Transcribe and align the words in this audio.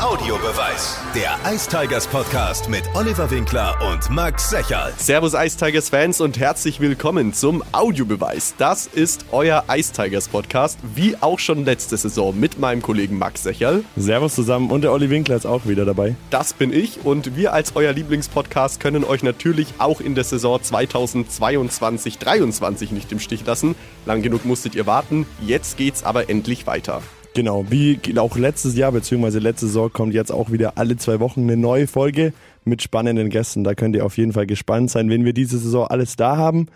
Audiobeweis. 0.00 0.96
Der 1.12 1.36
Ice 1.52 1.68
Tigers 1.68 2.06
Podcast 2.06 2.68
mit 2.68 2.84
Oliver 2.94 3.28
Winkler 3.32 3.76
und 3.90 4.08
Max 4.10 4.48
Secherl. 4.48 4.92
Servus 4.96 5.34
Ice 5.34 5.56
Tigers 5.56 5.88
Fans 5.88 6.20
und 6.20 6.38
herzlich 6.38 6.78
willkommen 6.78 7.32
zum 7.32 7.64
Audiobeweis. 7.72 8.54
Das 8.58 8.86
ist 8.86 9.24
euer 9.32 9.64
Ice 9.68 9.92
Tigers 9.92 10.28
Podcast, 10.28 10.78
wie 10.94 11.16
auch 11.20 11.40
schon 11.40 11.64
letzte 11.64 11.96
Saison 11.96 12.38
mit 12.38 12.60
meinem 12.60 12.80
Kollegen 12.80 13.18
Max 13.18 13.42
Secherl. 13.42 13.82
Servus 13.96 14.36
zusammen 14.36 14.70
und 14.70 14.82
der 14.82 14.92
Olli 14.92 15.10
Winkler 15.10 15.34
ist 15.34 15.46
auch 15.46 15.66
wieder 15.66 15.84
dabei. 15.84 16.14
Das 16.30 16.52
bin 16.52 16.72
ich 16.72 17.04
und 17.04 17.34
wir 17.34 17.52
als 17.52 17.74
euer 17.74 17.92
Lieblingspodcast 17.92 18.78
können 18.78 19.02
euch 19.02 19.24
natürlich 19.24 19.66
auch 19.78 20.00
in 20.00 20.14
der 20.14 20.22
Saison 20.22 20.60
2022-23 20.60 22.92
nicht 22.92 23.10
im 23.10 23.18
Stich 23.18 23.44
lassen. 23.44 23.74
Lang 24.06 24.22
genug 24.22 24.44
musstet 24.44 24.76
ihr 24.76 24.86
warten, 24.86 25.26
jetzt 25.40 25.76
geht's 25.76 26.04
aber 26.04 26.30
endlich 26.30 26.68
weiter. 26.68 27.02
Genau, 27.38 27.64
wie 27.70 28.00
auch 28.18 28.36
letztes 28.36 28.76
Jahr 28.76 28.90
bzw. 28.90 29.38
letzte 29.38 29.66
Saison 29.66 29.92
kommt 29.92 30.12
jetzt 30.12 30.32
auch 30.32 30.50
wieder 30.50 30.72
alle 30.74 30.96
zwei 30.96 31.20
Wochen 31.20 31.42
eine 31.42 31.56
neue 31.56 31.86
Folge 31.86 32.32
mit 32.64 32.82
spannenden 32.82 33.30
Gästen. 33.30 33.62
Da 33.62 33.76
könnt 33.76 33.94
ihr 33.94 34.04
auf 34.04 34.18
jeden 34.18 34.32
Fall 34.32 34.44
gespannt 34.44 34.90
sein, 34.90 35.08
wenn 35.08 35.24
wir 35.24 35.32
diese 35.32 35.56
Saison 35.56 35.86
alles 35.86 36.16
da 36.16 36.36
haben. 36.36 36.66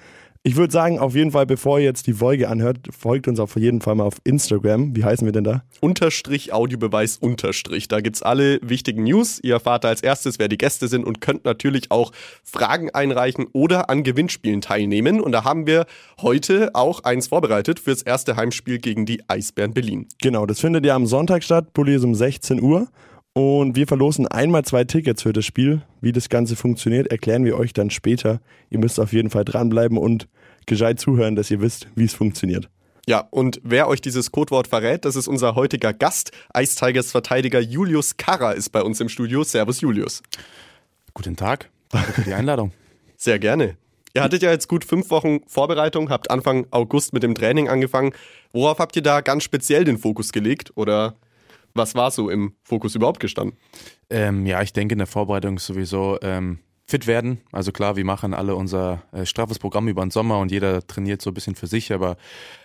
Ich 0.44 0.56
würde 0.56 0.72
sagen, 0.72 0.98
auf 0.98 1.14
jeden 1.14 1.30
Fall, 1.30 1.46
bevor 1.46 1.78
ihr 1.78 1.84
jetzt 1.84 2.08
die 2.08 2.14
Folge 2.14 2.48
anhört, 2.48 2.88
folgt 2.90 3.28
uns 3.28 3.38
auf 3.38 3.54
jeden 3.54 3.80
Fall 3.80 3.94
mal 3.94 4.02
auf 4.02 4.16
Instagram. 4.24 4.96
Wie 4.96 5.04
heißen 5.04 5.24
wir 5.24 5.30
denn 5.30 5.44
da? 5.44 5.62
Unterstrich 5.78 6.52
Audiobeweis 6.52 7.16
Unterstrich. 7.16 7.86
Da 7.86 8.00
gibt's 8.00 8.22
alle 8.22 8.58
wichtigen 8.60 9.04
News. 9.04 9.38
Ihr 9.40 9.54
erfahrt 9.54 9.84
als 9.84 10.02
erstes, 10.02 10.40
wer 10.40 10.48
die 10.48 10.58
Gäste 10.58 10.88
sind 10.88 11.04
und 11.04 11.20
könnt 11.20 11.44
natürlich 11.44 11.92
auch 11.92 12.10
Fragen 12.42 12.90
einreichen 12.90 13.46
oder 13.52 13.88
an 13.88 14.02
Gewinnspielen 14.02 14.62
teilnehmen. 14.62 15.20
Und 15.20 15.30
da 15.30 15.44
haben 15.44 15.68
wir 15.68 15.86
heute 16.20 16.70
auch 16.74 17.04
eins 17.04 17.28
vorbereitet 17.28 17.78
fürs 17.78 18.02
erste 18.02 18.34
Heimspiel 18.34 18.80
gegen 18.80 19.06
die 19.06 19.22
Eisbären 19.28 19.74
Berlin. 19.74 20.08
Genau, 20.20 20.44
das 20.46 20.58
findet 20.58 20.84
ja 20.84 20.96
am 20.96 21.06
Sonntag 21.06 21.44
statt. 21.44 21.72
Pulli 21.72 21.94
ist 21.94 22.02
um 22.02 22.16
16 22.16 22.60
Uhr. 22.60 22.88
Und 23.34 23.76
wir 23.76 23.86
verlosen 23.86 24.26
einmal 24.26 24.64
zwei 24.64 24.84
Tickets 24.84 25.22
für 25.22 25.32
das 25.32 25.46
Spiel. 25.46 25.82
Wie 26.00 26.12
das 26.12 26.28
Ganze 26.28 26.54
funktioniert, 26.54 27.10
erklären 27.10 27.44
wir 27.44 27.56
euch 27.56 27.72
dann 27.72 27.90
später. 27.90 28.40
Ihr 28.68 28.78
müsst 28.78 29.00
auf 29.00 29.12
jeden 29.12 29.30
Fall 29.30 29.44
dranbleiben 29.44 29.96
und 29.96 30.28
gescheit 30.66 31.00
zuhören, 31.00 31.34
dass 31.34 31.50
ihr 31.50 31.60
wisst, 31.60 31.88
wie 31.94 32.04
es 32.04 32.14
funktioniert. 32.14 32.68
Ja, 33.06 33.26
und 33.30 33.60
wer 33.64 33.88
euch 33.88 34.00
dieses 34.00 34.30
Codewort 34.30 34.68
verrät, 34.68 35.04
das 35.04 35.16
ist 35.16 35.26
unser 35.26 35.56
heutiger 35.56 35.92
Gast. 35.92 36.30
Ice 36.56 36.76
Tigers 36.76 37.10
Verteidiger 37.10 37.58
Julius 37.58 38.16
Karrer 38.16 38.54
ist 38.54 38.70
bei 38.70 38.82
uns 38.82 39.00
im 39.00 39.08
Studio. 39.08 39.42
Servus 39.42 39.80
Julius. 39.80 40.22
Guten 41.14 41.34
Tag, 41.34 41.70
danke 41.88 42.12
für 42.12 42.22
die 42.22 42.34
Einladung. 42.34 42.72
Sehr 43.16 43.38
gerne. 43.38 43.76
Ihr 44.14 44.22
hattet 44.22 44.42
ja 44.42 44.50
jetzt 44.50 44.68
gut 44.68 44.84
fünf 44.84 45.10
Wochen 45.10 45.40
Vorbereitung, 45.46 46.10
habt 46.10 46.30
Anfang 46.30 46.66
August 46.70 47.12
mit 47.12 47.22
dem 47.22 47.34
Training 47.34 47.68
angefangen. 47.68 48.12
Worauf 48.52 48.78
habt 48.78 48.94
ihr 48.94 49.02
da 49.02 49.20
ganz 49.22 49.42
speziell 49.42 49.84
den 49.84 49.98
Fokus 49.98 50.32
gelegt 50.32 50.72
oder 50.76 51.16
was 51.74 51.94
war 51.94 52.10
so 52.10 52.30
im 52.30 52.54
Fokus 52.62 52.94
überhaupt 52.94 53.20
gestanden? 53.20 53.58
Ähm, 54.10 54.46
ja, 54.46 54.62
ich 54.62 54.72
denke 54.72 54.94
in 54.94 54.98
der 54.98 55.06
Vorbereitung 55.06 55.58
sowieso 55.58 56.18
ähm, 56.22 56.58
fit 56.86 57.06
werden. 57.06 57.40
Also 57.52 57.72
klar, 57.72 57.96
wir 57.96 58.04
machen 58.04 58.34
alle 58.34 58.54
unser 58.54 59.02
äh, 59.12 59.24
straffes 59.24 59.58
Programm 59.58 59.88
über 59.88 60.02
den 60.02 60.10
Sommer 60.10 60.38
und 60.38 60.50
jeder 60.50 60.86
trainiert 60.86 61.22
so 61.22 61.30
ein 61.30 61.34
bisschen 61.34 61.54
für 61.54 61.66
sich, 61.66 61.92
aber 61.92 62.16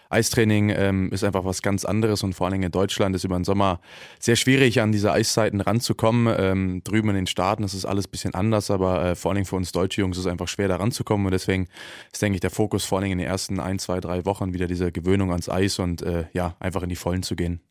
Eistraining 0.10 0.70
ähm, 0.70 1.12
ist 1.12 1.24
einfach 1.24 1.44
was 1.44 1.62
ganz 1.62 1.86
anderes 1.86 2.24
und 2.24 2.34
vor 2.34 2.46
allen 2.46 2.54
Dingen 2.54 2.66
in 2.66 2.72
Deutschland 2.72 3.16
ist 3.16 3.26
über 3.26 3.38
den 3.38 3.44
Sommer 3.44 3.80
sehr 4.20 4.36
schwierig, 4.36 4.82
an 4.82 4.92
diese 4.92 5.12
Eiszeiten 5.12 5.62
ranzukommen. 5.62 6.34
Ähm, 6.38 6.82
drüben 6.84 7.10
in 7.10 7.16
den 7.16 7.28
Staaten 7.28 7.64
ist 7.64 7.74
es 7.74 7.86
alles 7.86 8.08
ein 8.08 8.12
bisschen 8.12 8.34
anders, 8.34 8.72
aber 8.72 9.04
äh, 9.04 9.16
vor 9.16 9.32
allen 9.32 9.36
Dingen 9.36 9.46
für 9.46 9.58
uns 9.58 9.72
deutsche 9.72 10.02
Jungs 10.02 10.18
ist 10.18 10.26
es 10.26 10.32
einfach 10.32 10.48
schwer, 10.48 10.68
da 10.68 10.78
ranzukommen 10.78 11.26
und 11.26 11.32
deswegen 11.32 11.68
ist, 12.12 12.22
denke 12.22 12.36
ich, 12.36 12.42
der 12.42 12.52
Fokus 12.52 12.86
vor 12.86 12.98
allen 12.98 13.04
Dingen 13.04 13.20
in 13.20 13.26
den 13.26 13.32
ersten 13.32 13.60
ein, 13.60 13.80
zwei, 13.80 14.00
drei 14.00 14.26
Wochen 14.26 14.54
wieder 14.54 14.68
diese 14.68 14.92
Gewöhnung 14.92 15.32
ans 15.32 15.50
Eis 15.50 15.80
und 15.80 16.02
äh, 16.02 16.26
ja, 16.34 16.56
einfach 16.60 16.84
in 16.84 16.90
die 16.90 16.96
Vollen 16.96 17.24
zu 17.24 17.36
gehen 17.36 17.62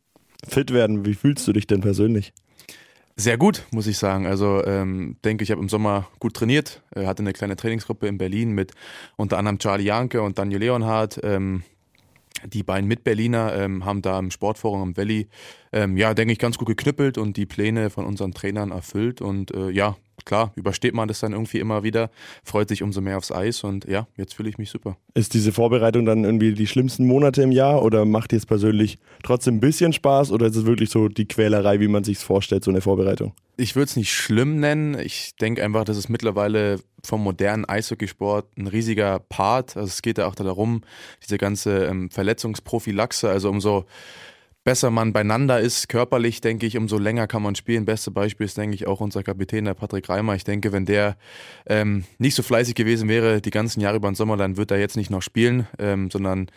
fit 0.47 0.73
werden. 0.73 1.05
Wie 1.05 1.15
fühlst 1.15 1.47
du 1.47 1.53
dich 1.53 1.67
denn 1.67 1.81
persönlich? 1.81 2.33
Sehr 3.19 3.39
gut, 3.39 3.65
muss 3.71 3.87
ich 3.87 3.97
sagen. 3.97 4.27
Also 4.27 4.63
ähm, 4.65 5.17
denke, 5.25 5.43
ich 5.43 5.51
habe 5.51 5.63
im 5.63 5.71
Sommer 5.71 6.07
gut 6.19 6.35
trainiert, 6.35 6.83
äh, 6.95 7.07
hatte 7.07 7.23
eine 7.23 7.33
kleine 7.33 7.57
Trainingsgruppe 7.57 8.07
in 8.07 8.19
Berlin 8.19 8.53
mit 8.53 8.73
unter 9.17 9.39
anderem 9.39 9.59
Charlie 9.59 9.85
Janke 9.85 10.21
und 10.21 10.39
Daniel 10.39 10.61
Leonhardt. 10.61 11.21
Ähm, 11.23 11.63
die 12.45 12.63
beiden 12.63 12.87
Mitberliner 12.87 13.55
ähm, 13.57 13.87
haben 13.87 14.03
da 14.03 14.19
im 14.19 14.31
Sportforum 14.31 14.83
am 14.83 14.97
Valley, 14.99 15.29
ähm, 15.77 15.99
ja, 15.99 16.15
denke 16.15 16.33
ich, 16.33 16.39
ganz 16.39 16.57
gut 16.57 16.69
geknüppelt 16.69 17.19
und 17.19 17.37
die 17.37 17.45
Pläne 17.45 17.91
von 17.91 18.07
unseren 18.07 18.33
Trainern 18.33 18.71
erfüllt. 18.71 19.21
Und 19.21 19.53
äh, 19.55 19.69
ja, 19.69 19.95
klar, 20.25 20.53
übersteht 20.57 20.95
man 20.95 21.07
das 21.07 21.21
dann 21.21 21.33
irgendwie 21.33 21.59
immer 21.59 21.83
wieder, 21.83 22.11
freut 22.45 22.71
sich 22.71 22.83
umso 22.83 23.03
mehr 23.03 23.19
aufs 23.19 23.31
Eis 23.31 23.63
und 23.63 23.85
ja, 23.85 24.07
jetzt 24.17 24.33
fühle 24.33 24.49
ich 24.49 24.57
mich 24.57 24.71
super. 24.71 24.97
Ist 25.13 25.35
diese 25.35 25.53
Vorbereitung 25.53 26.07
dann 26.07 26.25
irgendwie 26.25 26.55
die 26.55 26.67
schlimmsten 26.67 27.07
Monate 27.07 27.43
im 27.43 27.53
Jahr 27.53 27.83
oder 27.83 28.07
macht 28.07 28.33
dir 28.33 28.39
es 28.39 28.47
persönlich 28.47 28.99
trotzdem 29.23 29.57
ein 29.57 29.61
bisschen 29.61 29.93
Spaß 29.93 30.33
oder 30.33 30.47
ist 30.47 30.57
es 30.57 30.65
wirklich 30.65 30.89
so 30.89 31.09
die 31.09 31.29
Quälerei, 31.29 31.79
wie 31.81 31.89
man 31.89 32.05
sich 32.05 32.17
vorstellt, 32.17 32.65
so 32.65 32.71
eine 32.71 32.81
Vorbereitung? 32.81 33.35
Ich 33.59 33.77
würde 33.77 33.91
es 33.91 33.97
nicht 33.97 34.13
schlimm 34.13 34.59
nennen. 34.59 34.99
Ich 34.99 35.37
denke 35.37 35.63
einfach, 35.63 35.85
dass 35.85 35.99
es 35.99 36.09
mittlerweile 36.09 36.81
vom 37.05 37.23
modernen 37.23 37.67
Eishockeysport 37.67 38.47
ein 38.57 38.67
riesiger 38.67 39.19
Part. 39.19 39.77
Also 39.77 39.89
es 39.89 40.01
geht 40.01 40.17
ja 40.17 40.27
auch 40.27 40.35
darum, 40.35 40.83
diese 41.23 41.37
ganze 41.37 41.85
ähm, 41.85 42.11
Verletzungsprophylaxe, 42.11 43.29
also 43.29 43.51
umso 43.51 43.85
besser 44.67 44.91
man 44.91 45.13
beieinander 45.13 45.61
ist, 45.61 45.89
körperlich, 45.89 46.41
denke 46.41 46.67
ich, 46.67 46.77
umso 46.77 46.99
länger 46.99 47.29
kann 47.29 47.41
man 47.41 47.55
spielen. 47.55 47.85
Beste 47.85 48.11
Beispiel 48.11 48.47
ist, 48.47 48.57
denke 48.57 48.75
ich, 48.75 48.89
auch 48.89 49.01
unser 49.01 49.23
Kapitän, 49.23 49.65
der 49.65 49.75
Patrick 49.75 50.09
Reimer. 50.09 50.35
Ich 50.35 50.43
denke, 50.43 50.73
wenn 50.73 50.85
der 50.85 51.17
ähm, 51.67 52.05
nicht 52.19 52.35
so 52.35 52.43
fleißig 52.43 52.75
gewesen 52.75 53.09
wäre, 53.09 53.41
die 53.41 53.51
ganzen 53.53 53.81
Jahre 53.81 53.99
über 53.99 54.11
den 54.11 54.17
Sommer, 54.17 54.37
dann 54.37 54.57
wird 54.57 54.73
er 54.73 54.81
jetzt 54.81 54.97
nicht 54.97 55.09
noch 55.09 55.23
spielen, 55.23 55.69
ähm, 55.79 56.11
sondern 56.11 56.51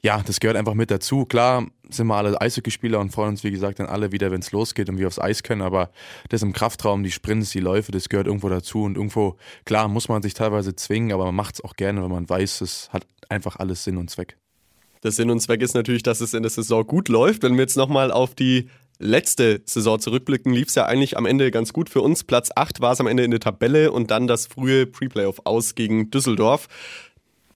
ja, 0.00 0.22
das 0.24 0.38
gehört 0.38 0.56
einfach 0.56 0.74
mit 0.74 0.92
dazu. 0.92 1.24
Klar 1.24 1.66
sind 1.88 2.06
wir 2.06 2.14
alle 2.14 2.40
Eishockeyspieler 2.40 3.00
und 3.00 3.10
freuen 3.10 3.30
uns, 3.30 3.42
wie 3.42 3.50
gesagt, 3.50 3.80
dann 3.80 3.88
alle 3.88 4.12
wieder, 4.12 4.30
wenn 4.30 4.40
es 4.40 4.52
losgeht 4.52 4.88
und 4.88 4.98
wir 4.98 5.08
aufs 5.08 5.18
Eis 5.18 5.42
können. 5.42 5.62
Aber 5.62 5.90
das 6.28 6.42
im 6.42 6.52
Kraftraum, 6.52 7.02
die 7.02 7.10
Sprints, 7.10 7.50
die 7.50 7.58
Läufe, 7.58 7.90
das 7.90 8.08
gehört 8.08 8.28
irgendwo 8.28 8.48
dazu. 8.48 8.84
Und 8.84 8.96
irgendwo, 8.96 9.38
klar, 9.64 9.88
muss 9.88 10.08
man 10.08 10.22
sich 10.22 10.34
teilweise 10.34 10.76
zwingen, 10.76 11.10
aber 11.10 11.24
man 11.24 11.34
macht 11.34 11.56
es 11.56 11.64
auch 11.64 11.74
gerne, 11.74 12.00
wenn 12.04 12.12
man 12.12 12.28
weiß, 12.28 12.60
es 12.60 12.90
hat 12.92 13.04
einfach 13.28 13.56
alles 13.56 13.82
Sinn 13.82 13.96
und 13.96 14.08
Zweck. 14.08 14.36
Der 15.02 15.10
Sinn 15.12 15.30
und 15.30 15.40
Zweck 15.40 15.62
ist 15.62 15.74
natürlich, 15.74 16.02
dass 16.02 16.20
es 16.20 16.34
in 16.34 16.42
der 16.42 16.50
Saison 16.50 16.86
gut 16.86 17.08
läuft. 17.08 17.42
Wenn 17.42 17.54
wir 17.54 17.62
jetzt 17.62 17.76
nochmal 17.76 18.10
auf 18.10 18.34
die 18.34 18.68
letzte 18.98 19.62
Saison 19.64 20.00
zurückblicken, 20.00 20.52
lief 20.52 20.68
es 20.68 20.74
ja 20.74 20.86
eigentlich 20.86 21.16
am 21.16 21.26
Ende 21.26 21.50
ganz 21.50 21.72
gut 21.72 21.90
für 21.90 22.00
uns. 22.00 22.24
Platz 22.24 22.50
8 22.54 22.80
war 22.80 22.92
es 22.92 23.00
am 23.00 23.06
Ende 23.06 23.24
in 23.24 23.30
der 23.30 23.40
Tabelle 23.40 23.92
und 23.92 24.10
dann 24.10 24.26
das 24.26 24.46
frühe 24.46 24.86
Pre-Playoff 24.86 25.42
aus 25.44 25.74
gegen 25.74 26.10
Düsseldorf. 26.10 26.68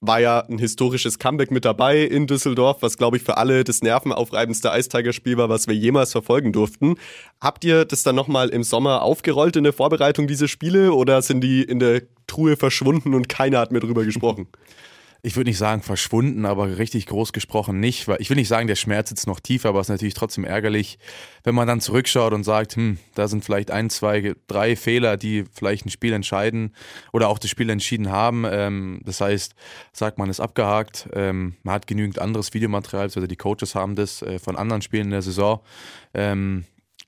War 0.03 0.19
ja 0.19 0.39
ein 0.39 0.57
historisches 0.57 1.19
Comeback 1.19 1.51
mit 1.51 1.63
dabei 1.63 2.01
in 2.01 2.25
Düsseldorf, 2.25 2.81
was 2.81 2.97
glaube 2.97 3.17
ich 3.17 3.23
für 3.23 3.37
alle 3.37 3.63
das 3.63 3.83
nervenaufreibendste 3.83 4.71
Eistiger-Spiel 4.71 5.37
war, 5.37 5.49
was 5.49 5.67
wir 5.67 5.75
jemals 5.75 6.11
verfolgen 6.11 6.53
durften. 6.53 6.95
Habt 7.39 7.63
ihr 7.63 7.85
das 7.85 8.01
dann 8.01 8.15
nochmal 8.15 8.49
im 8.49 8.63
Sommer 8.63 9.03
aufgerollt 9.03 9.55
in 9.55 9.63
der 9.63 9.73
Vorbereitung, 9.73 10.27
diese 10.27 10.47
Spiele, 10.47 10.93
oder 10.93 11.21
sind 11.21 11.41
die 11.41 11.61
in 11.61 11.79
der 11.79 12.01
Truhe 12.25 12.57
verschwunden 12.57 13.13
und 13.13 13.29
keiner 13.29 13.59
hat 13.59 13.71
mehr 13.71 13.81
drüber 13.81 14.03
gesprochen? 14.03 14.47
ich 15.23 15.35
würde 15.35 15.49
nicht 15.49 15.57
sagen 15.57 15.83
verschwunden, 15.83 16.45
aber 16.45 16.77
richtig 16.77 17.05
groß 17.05 17.31
gesprochen 17.31 17.79
nicht. 17.79 18.07
Weil 18.07 18.19
ich 18.19 18.29
will 18.29 18.37
nicht 18.37 18.47
sagen, 18.47 18.67
der 18.67 18.75
Schmerz 18.75 19.09
sitzt 19.09 19.27
noch 19.27 19.39
tiefer, 19.39 19.69
aber 19.69 19.79
es 19.79 19.85
ist 19.85 19.91
natürlich 19.91 20.15
trotzdem 20.15 20.45
ärgerlich, 20.45 20.97
wenn 21.43 21.53
man 21.53 21.67
dann 21.67 21.79
zurückschaut 21.79 22.33
und 22.33 22.43
sagt, 22.43 22.75
hm, 22.75 22.97
da 23.13 23.27
sind 23.27 23.45
vielleicht 23.45 23.69
ein, 23.69 23.89
zwei, 23.89 24.33
drei 24.47 24.75
Fehler, 24.75 25.17
die 25.17 25.45
vielleicht 25.53 25.85
ein 25.85 25.89
Spiel 25.89 26.13
entscheiden 26.13 26.73
oder 27.13 27.29
auch 27.29 27.37
das 27.37 27.51
Spiel 27.51 27.69
entschieden 27.69 28.09
haben. 28.09 28.45
Ähm, 28.49 29.01
das 29.05 29.21
heißt, 29.21 29.53
sagt 29.93 30.17
man 30.17 30.29
ist 30.29 30.39
abgehakt, 30.39 31.07
ähm, 31.13 31.55
man 31.61 31.75
hat 31.75 31.87
genügend 31.87 32.17
anderes 32.17 32.53
Videomaterial, 32.53 33.03
also 33.03 33.27
die 33.27 33.35
Coaches 33.35 33.75
haben 33.75 33.95
das 33.95 34.23
äh, 34.23 34.39
von 34.39 34.55
anderen 34.55 34.81
Spielen 34.81 35.05
in 35.05 35.11
der 35.11 35.21
Saison. 35.21 35.61
Ähm, 36.13 36.65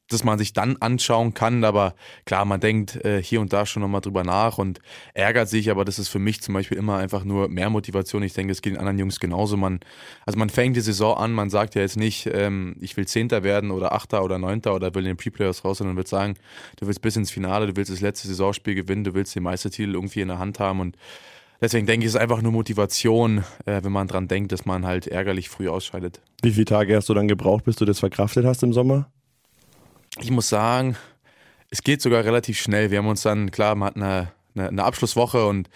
dass 0.10 0.24
man 0.24 0.38
sich 0.38 0.54
dann 0.54 0.78
anschauen 0.78 1.34
kann. 1.34 1.64
Aber 1.64 1.96
klar, 2.26 2.46
man 2.46 2.60
denkt 2.60 3.04
äh, 3.04 3.22
hier 3.22 3.42
und 3.42 3.54
da 3.54 3.66
schon 3.66 3.82
nochmal 3.82 4.02
drüber 4.02 4.24
nach 4.24 4.58
und 4.58 4.80
ärgert 5.14 5.50
sich, 5.50 5.72
aber 5.72 5.86
das 5.86 6.00
ist 6.00 6.10
für 6.10 6.20
mich 6.20 6.42
zum 6.42 6.54
Beispiel 6.54 6.78
immer 6.78 6.98
einfach 6.98 7.24
nur 7.24 7.50
mehr 7.50 7.70
Motivation. 7.70 8.24
Ich 8.24 8.34
denke, 8.34 8.52
es 8.52 8.62
geht 8.62 8.74
den 8.74 8.80
anderen 8.80 9.00
Jungs 9.00 9.20
genauso. 9.20 9.58
Man, 9.58 9.80
also 10.26 10.38
man 10.38 10.50
fängt 10.50 10.76
die 10.76 10.82
Saison 10.82 11.18
an, 11.18 11.32
man 11.32 11.50
sagt 11.50 11.76
ja 11.76 11.82
jetzt 11.82 11.98
nicht, 11.98 12.30
ähm, 12.32 12.76
ich 12.80 12.98
will 12.98 13.08
Zehnter 13.08 13.44
werden 13.44 13.72
oder 13.72 13.94
Achter 13.94 14.24
oder 14.24 14.38
Neunter 14.38 14.76
oder 14.76 14.94
will 14.94 15.04
in 15.04 15.12
den 15.12 15.18
Pre-Players 15.18 15.66
raus, 15.66 15.80
sondern 15.80 15.98
wird 15.98 16.08
sagen, 16.08 16.36
du 16.80 16.88
willst 16.88 17.02
bis 17.02 17.16
ins 17.16 17.32
Finale, 17.32 17.68
du 17.68 17.76
willst 17.76 17.92
das 17.92 18.02
letzte 18.02 18.28
Saisonspiel 18.28 18.76
gewinnen, 18.76 19.04
du 19.04 19.14
willst 19.14 19.36
den 19.36 19.44
Meistertitel 19.44 19.94
irgendwie 19.94 20.22
in 20.22 20.28
der 20.28 20.40
Hand 20.40 20.60
haben 20.60 20.80
und 20.80 20.98
Deswegen 21.62 21.88
denke 21.88 22.04
ich, 22.04 22.10
es 22.10 22.16
ist 22.16 22.20
einfach 22.20 22.42
nur 22.42 22.52
Motivation, 22.52 23.46
äh, 23.66 23.82
wenn 23.84 23.94
man 23.94 24.10
dran 24.10 24.28
denkt, 24.28 24.52
dass 24.52 24.66
man 24.66 24.86
halt 24.86 25.08
ärgerlich 25.08 25.48
früh 25.48 25.70
ausscheidet. 25.70 26.20
Wie 26.42 26.52
viele 26.52 26.66
Tage 26.66 26.94
hast 26.94 27.08
du 27.08 27.14
dann 27.14 27.30
gebraucht, 27.30 27.64
bis 27.64 27.78
du 27.78 27.86
das 27.86 28.00
verkraftet 28.02 28.46
hast 28.46 28.64
im 28.64 28.74
Sommer? 28.74 29.10
Ich 30.20 30.32
muss 30.32 30.50
sagen, 30.50 30.96
es 31.70 31.82
geht 31.84 32.02
sogar 32.02 32.24
relativ 32.24 32.60
schnell. 32.60 32.92
Wir 32.92 33.00
haben 33.00 33.08
uns 33.08 33.24
dann, 33.24 33.52
klar, 33.52 33.76
man 33.76 33.88
hat 33.88 33.96
eine, 33.96 34.32
eine, 34.56 34.68
eine 34.70 34.84
Abschlusswoche 34.84 35.46
und 35.48 35.70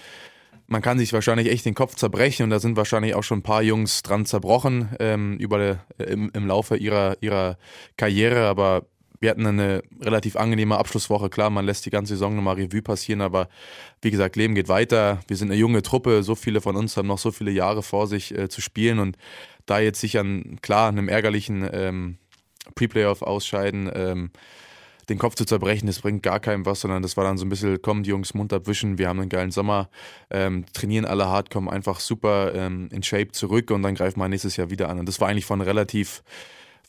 man 0.68 0.82
kann 0.82 1.00
sich 1.00 1.14
wahrscheinlich 1.14 1.50
echt 1.50 1.66
den 1.66 1.76
Kopf 1.76 1.96
zerbrechen 1.96 2.44
und 2.44 2.50
da 2.50 2.60
sind 2.60 2.76
wahrscheinlich 2.76 3.16
auch 3.16 3.24
schon 3.24 3.40
ein 3.40 3.44
paar 3.44 3.64
Jungs 3.64 4.04
dran 4.04 4.26
zerbrochen 4.26 4.90
ähm, 5.00 5.38
über 5.38 5.80
im, 5.98 6.30
im 6.34 6.48
Laufe 6.48 6.76
ihrer, 6.76 7.18
ihrer 7.22 7.58
Karriere, 7.96 8.48
aber 8.48 8.84
wir 9.20 9.32
hatten 9.32 9.48
eine 9.48 9.82
relativ 10.00 10.36
angenehme 10.36 10.78
Abschlusswoche. 10.78 11.30
Klar, 11.30 11.50
man 11.50 11.66
lässt 11.66 11.86
die 11.86 11.90
ganze 11.90 12.14
Saison 12.14 12.36
nochmal 12.36 12.56
Revue 12.56 12.82
passieren, 12.82 13.22
aber 13.22 13.50
wie 14.02 14.12
gesagt, 14.12 14.36
Leben 14.36 14.54
geht 14.54 14.68
weiter. 14.68 15.22
Wir 15.28 15.38
sind 15.38 15.50
eine 15.50 15.60
junge 15.60 15.82
Truppe, 15.82 16.22
so 16.22 16.36
viele 16.36 16.62
von 16.62 16.76
uns 16.76 16.98
haben 16.98 17.08
noch 17.08 17.18
so 17.18 17.32
viele 17.32 17.52
Jahre 17.52 17.82
vor 17.82 18.06
sich 18.06 18.38
äh, 18.38 18.50
zu 18.50 18.62
spielen 18.62 19.00
und 19.00 19.18
da 19.66 19.80
jetzt 19.80 20.02
sich 20.02 20.20
an, 20.20 20.60
klar, 20.62 20.90
einem 20.90 21.10
ärgerlichen 21.10 21.68
ähm, 21.72 22.18
Pre-Playoff 22.76 23.22
ausscheiden. 23.22 23.90
Ähm, 23.94 24.32
den 25.10 25.18
Kopf 25.18 25.36
zu 25.36 25.46
zerbrechen, 25.46 25.88
das 25.88 26.00
bringt 26.02 26.22
gar 26.22 26.40
keinem 26.40 26.66
was, 26.66 26.82
sondern 26.82 27.02
das 27.02 27.16
war 27.16 27.24
dann 27.24 27.38
so 27.38 27.46
ein 27.46 27.50
bisschen, 27.50 27.82
kommen 27.82 28.04
die 28.04 28.10
Jungs 28.10 28.34
munter 28.34 28.58
abwischen, 28.58 28.98
wir 28.98 29.08
haben 29.08 29.20
einen 29.22 29.30
geilen 29.30 29.52
Sommer, 29.52 29.90
ähm, 30.30 30.66
trainieren 30.74 31.06
alle 31.06 31.28
hart, 31.28 31.50
kommen 31.50 31.70
einfach 31.70 32.02
super 32.02 32.54
ähm, 32.54 32.90
in 32.92 33.04
Shape 33.04 33.32
zurück 33.32 33.72
und 33.72 33.84
dann 33.84 33.96
greifen 33.96 34.20
wir 34.20 34.28
nächstes 34.28 34.58
Jahr 34.58 34.70
wieder 34.70 34.90
an. 34.90 35.00
Und 35.00 35.08
das 35.08 35.22
war 35.22 35.30
eigentlich 35.30 35.46
von 35.46 35.62
relativ 35.62 36.24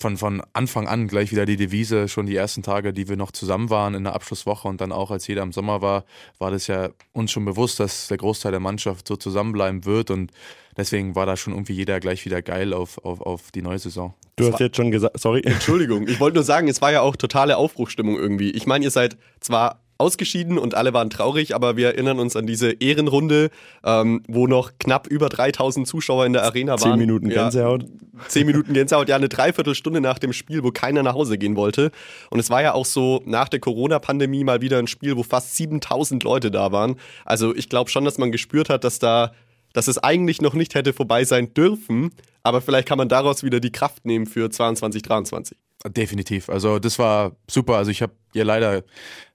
von, 0.00 0.16
von 0.16 0.42
Anfang 0.52 0.86
an 0.86 1.08
gleich 1.08 1.32
wieder 1.32 1.44
die 1.44 1.56
Devise, 1.56 2.08
schon 2.08 2.26
die 2.26 2.36
ersten 2.36 2.62
Tage, 2.62 2.92
die 2.92 3.08
wir 3.08 3.16
noch 3.16 3.32
zusammen 3.32 3.68
waren 3.68 3.94
in 3.94 4.04
der 4.04 4.14
Abschlusswoche 4.14 4.68
und 4.68 4.80
dann 4.80 4.92
auch 4.92 5.10
als 5.10 5.26
jeder 5.26 5.42
im 5.42 5.52
Sommer 5.52 5.82
war, 5.82 6.04
war 6.38 6.50
das 6.50 6.68
ja 6.68 6.90
uns 7.12 7.32
schon 7.32 7.44
bewusst, 7.44 7.80
dass 7.80 8.06
der 8.06 8.16
Großteil 8.16 8.52
der 8.52 8.60
Mannschaft 8.60 9.08
so 9.08 9.16
zusammenbleiben 9.16 9.84
wird 9.84 10.10
und 10.10 10.30
deswegen 10.76 11.16
war 11.16 11.26
da 11.26 11.36
schon 11.36 11.52
irgendwie 11.52 11.72
jeder 11.72 11.98
gleich 11.98 12.24
wieder 12.24 12.42
geil 12.42 12.72
auf, 12.72 13.04
auf, 13.04 13.20
auf 13.20 13.50
die 13.50 13.62
neue 13.62 13.78
Saison. 13.78 14.14
Du 14.36 14.52
hast 14.52 14.60
jetzt 14.60 14.76
schon 14.76 14.92
gesagt, 14.92 15.18
sorry. 15.18 15.42
Entschuldigung, 15.44 16.06
ich 16.06 16.20
wollte 16.20 16.36
nur 16.36 16.44
sagen, 16.44 16.68
es 16.68 16.80
war 16.80 16.92
ja 16.92 17.00
auch 17.00 17.16
totale 17.16 17.56
Aufbruchstimmung 17.56 18.16
irgendwie. 18.16 18.50
Ich 18.50 18.66
meine, 18.66 18.84
ihr 18.84 18.92
seid 18.92 19.16
zwar 19.40 19.80
ausgeschieden 19.98 20.58
und 20.58 20.74
alle 20.74 20.94
waren 20.94 21.10
traurig, 21.10 21.54
aber 21.54 21.76
wir 21.76 21.88
erinnern 21.88 22.20
uns 22.20 22.36
an 22.36 22.46
diese 22.46 22.70
Ehrenrunde, 22.70 23.50
ähm, 23.84 24.22
wo 24.28 24.46
noch 24.46 24.72
knapp 24.78 25.08
über 25.08 25.28
3000 25.28 25.86
Zuschauer 25.86 26.24
in 26.24 26.32
der 26.32 26.44
Arena 26.44 26.80
waren. 26.80 26.92
Zehn 26.92 26.98
Minuten 26.98 27.28
Gänsehaut. 27.28 27.82
Ja, 27.82 27.88
zehn 28.28 28.46
Minuten 28.46 28.72
Gänsehaut, 28.72 29.08
ja, 29.08 29.16
eine 29.16 29.28
Dreiviertelstunde 29.28 30.00
nach 30.00 30.20
dem 30.20 30.32
Spiel, 30.32 30.62
wo 30.62 30.70
keiner 30.70 31.02
nach 31.02 31.14
Hause 31.14 31.36
gehen 31.36 31.56
wollte. 31.56 31.90
Und 32.30 32.38
es 32.38 32.48
war 32.48 32.62
ja 32.62 32.74
auch 32.74 32.86
so 32.86 33.22
nach 33.26 33.48
der 33.48 33.58
Corona-Pandemie 33.58 34.44
mal 34.44 34.60
wieder 34.60 34.78
ein 34.78 34.86
Spiel, 34.86 35.16
wo 35.16 35.24
fast 35.24 35.56
7000 35.56 36.22
Leute 36.22 36.50
da 36.52 36.70
waren. 36.70 36.96
Also 37.24 37.54
ich 37.54 37.68
glaube 37.68 37.90
schon, 37.90 38.04
dass 38.04 38.18
man 38.18 38.30
gespürt 38.30 38.70
hat, 38.70 38.84
dass 38.84 39.00
da 39.00 39.32
dass 39.74 39.86
es 39.86 39.98
eigentlich 39.98 40.40
noch 40.40 40.54
nicht 40.54 40.74
hätte 40.74 40.94
vorbei 40.94 41.24
sein 41.24 41.52
dürfen, 41.52 42.10
aber 42.42 42.62
vielleicht 42.62 42.88
kann 42.88 42.98
man 42.98 43.08
daraus 43.10 43.42
wieder 43.42 43.60
die 43.60 43.70
Kraft 43.70 44.06
nehmen 44.06 44.26
für 44.26 44.50
22, 44.50 45.02
23. 45.02 45.58
Definitiv. 45.86 46.48
Also 46.48 46.80
das 46.80 46.98
war 46.98 47.36
super. 47.46 47.76
Also 47.76 47.92
ich 47.92 48.02
habe 48.02 48.12
ja 48.34 48.42
leider 48.42 48.82